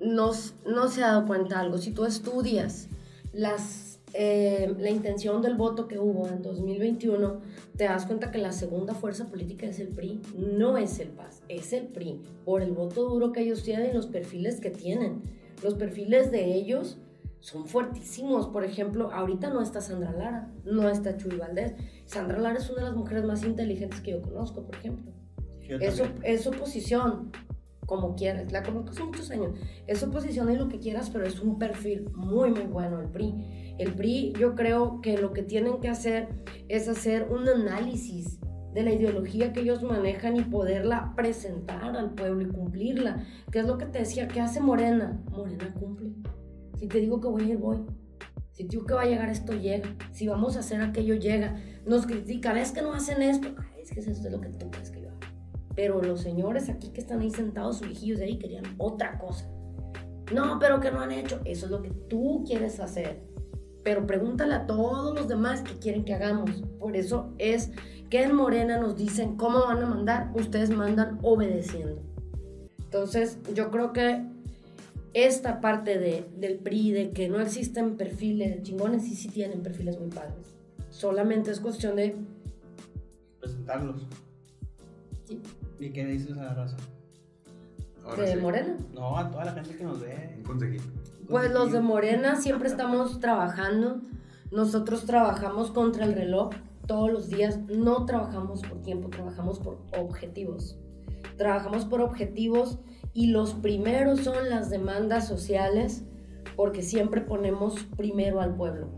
[0.00, 0.32] no,
[0.66, 1.78] no se ha dado cuenta de algo.
[1.78, 2.88] Si tú estudias
[3.32, 7.40] las, eh, la intención del voto que hubo en 2021,
[7.76, 11.42] te das cuenta que la segunda fuerza política es el PRI, no es el PAS,
[11.48, 15.22] es el PRI, por el voto duro que ellos tienen y los perfiles que tienen.
[15.62, 16.98] Los perfiles de ellos
[17.40, 18.48] son fuertísimos.
[18.48, 21.74] Por ejemplo, ahorita no está Sandra Lara, no está Chuy Valdés.
[22.04, 25.12] Sandra Lara es una de las mujeres más inteligentes que yo conozco, por ejemplo.
[25.68, 27.30] Eso es oposición,
[27.88, 28.52] como quieras.
[28.52, 29.52] La conozco hace muchos años.
[29.86, 33.74] Es oposición y lo que quieras, pero es un perfil muy, muy bueno el PRI.
[33.78, 36.28] El PRI, yo creo que lo que tienen que hacer
[36.68, 38.38] es hacer un análisis
[38.74, 43.24] de la ideología que ellos manejan y poderla presentar al pueblo y cumplirla.
[43.50, 44.28] ¿Qué es lo que te decía?
[44.28, 45.18] ¿Qué hace Morena?
[45.30, 46.12] Morena cumple.
[46.76, 47.78] Si te digo que voy a ir, voy.
[48.52, 49.96] Si te digo que va a llegar esto, llega.
[50.12, 51.56] Si vamos a hacer aquello, llega.
[51.86, 53.48] Nos critican, es que no hacen esto.
[53.80, 54.97] es que eso es lo que tú crees que.
[55.78, 59.48] Pero los señores aquí que están ahí sentados, sus hijillos de ahí, querían otra cosa.
[60.34, 61.40] No, pero que no han hecho.
[61.44, 63.20] Eso es lo que tú quieres hacer.
[63.84, 66.50] Pero pregúntale a todos los demás que quieren que hagamos.
[66.80, 67.70] Por eso es
[68.10, 72.02] que en Morena nos dicen cómo van a mandar, ustedes mandan obedeciendo.
[72.80, 74.26] Entonces, yo creo que
[75.14, 79.96] esta parte de, del PRI, de que no existen perfiles chingones, sí, sí tienen perfiles
[80.00, 80.56] muy padres.
[80.90, 82.16] Solamente es cuestión de...
[83.38, 84.08] Presentarlos.
[85.24, 85.40] Sí.
[85.78, 86.76] ¿Y qué dices a la raza?
[88.16, 88.76] ¿De Morena?
[88.94, 90.34] No, a toda la gente que nos ve.
[90.38, 90.84] Un consejito.
[91.28, 94.00] Pues los de Morena siempre estamos trabajando.
[94.50, 96.50] Nosotros trabajamos contra el reloj
[96.86, 97.58] todos los días.
[97.68, 100.78] No trabajamos por tiempo, trabajamos por objetivos.
[101.36, 102.78] Trabajamos por objetivos
[103.12, 106.04] y los primeros son las demandas sociales
[106.56, 108.88] porque siempre ponemos primero al pueblo.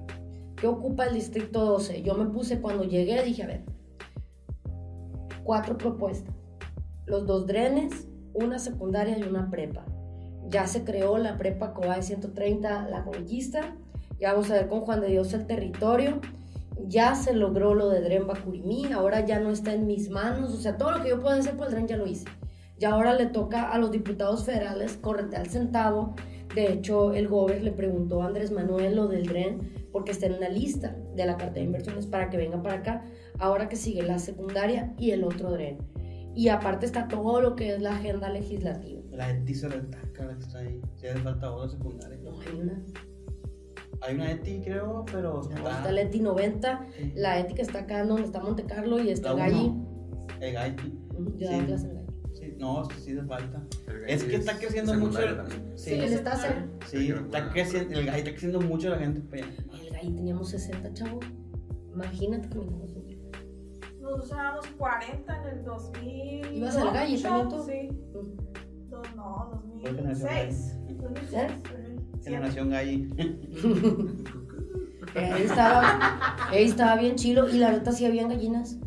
[0.57, 2.03] ¿Qué ocupa el Distrito 12?
[2.03, 3.65] Yo me puse cuando llegué, dije, a ver,
[5.43, 6.40] cuatro propuestas.
[7.11, 9.85] Los dos drenes, una secundaria y una prepa.
[10.49, 13.75] Ya se creó la prepa de 130, la conquista.
[14.21, 16.21] Ya vamos a ver con Juan de Dios el territorio.
[16.87, 20.55] Ya se logró lo de Dren Bacurimí, ahora ya no está en mis manos.
[20.55, 22.27] O sea, todo lo que yo puedo hacer por el Dren ya lo hice.
[22.79, 26.15] Y ahora le toca a los diputados federales correte al centavo.
[26.55, 30.39] De hecho, el gobierno le preguntó a Andrés Manuel lo del DREN porque está en
[30.39, 33.05] la lista de la carta de inversiones para que vengan para acá.
[33.41, 35.79] Ahora que sigue la secundaria y el otro DREN.
[36.35, 39.01] Y aparte está todo lo que es la agenda legislativa.
[39.11, 40.81] La ETI se retaca, que está ahí.
[40.97, 42.19] Si hace falta otra secundaria.
[42.23, 42.83] No, hay una.
[44.03, 45.43] Hay una ETI, creo, pero.
[45.43, 45.79] está...
[45.79, 49.35] está la ETI 90, la ETI que está acá donde está Monte Carlo y está
[49.35, 49.75] Galli.
[50.41, 50.99] El Galli.
[51.37, 51.67] Yo sí.
[51.67, 52.01] clase en
[52.59, 53.63] no, sí de falta.
[54.07, 55.19] Es que está creciendo mucho.
[55.75, 56.37] Sí, él está
[56.87, 59.23] Sí, está creciendo, el GAI está creciendo mucho la gente.
[59.39, 61.25] El GAI teníamos 60 chavos.
[61.93, 62.59] Imagínate que
[64.17, 64.27] nosotros.
[64.27, 66.57] Usábamos 40 en el 2000.
[66.57, 67.63] ¿Ibas al GAI también tú?
[67.65, 67.89] Sí.
[68.15, 69.17] Mm.
[69.17, 70.79] No, 2006.
[72.23, 73.09] Generación GAI.
[75.15, 75.99] ahí estaba,
[76.51, 78.79] ahí estaba bien chilo y la neta sí habían gallinas.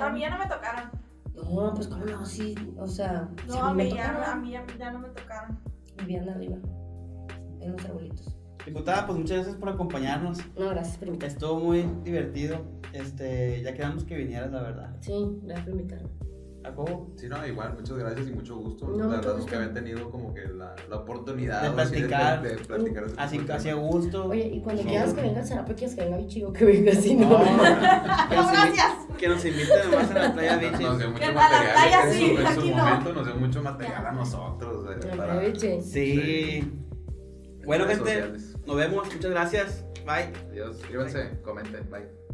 [0.00, 0.90] A mí ya no me tocaron.
[1.34, 3.28] No, pues cómo no, sí, o sea.
[3.46, 5.58] No, a, mí, ya, a mí ya, no me tocaron.
[5.98, 6.58] Vivían arriba,
[7.60, 8.37] en los arbolitos.
[8.68, 10.40] Diputada, pues muchas gracias por acompañarnos.
[10.58, 11.32] No, gracias por invitarme.
[11.32, 12.66] Estuvo muy divertido.
[12.92, 14.96] Este, ya quedamos que vinieras, la verdad.
[15.00, 16.08] Sí, gracias por invitarme.
[17.16, 18.90] Sí, no, igual, muchas gracias y mucho gusto.
[18.94, 22.42] la verdad es que había tenido como que la, la oportunidad de platicar.
[22.42, 24.26] De, platicar así, así a gusto.
[24.26, 27.14] Oye, y cuando quieras que venga será porque quieres que venga Bichigo, que venga así,
[27.14, 27.26] ¿no?
[27.30, 27.38] no,
[28.30, 28.92] gracias.
[29.16, 30.84] Que nos inviten más a la playa Bichi.
[30.84, 32.12] Nos dio mucho material.
[32.12, 34.84] sí, en su, momento nos dio mucho material a nosotros.
[34.90, 35.80] Eh, para, sí.
[35.80, 36.72] sí.
[37.64, 38.32] Bueno, gente,
[38.68, 39.12] nos vemos.
[39.12, 39.84] Muchas gracias.
[40.04, 40.32] Bye.
[40.50, 40.76] Adiós.
[40.76, 41.88] Suscríbanse, comenten.
[41.90, 42.27] Bye.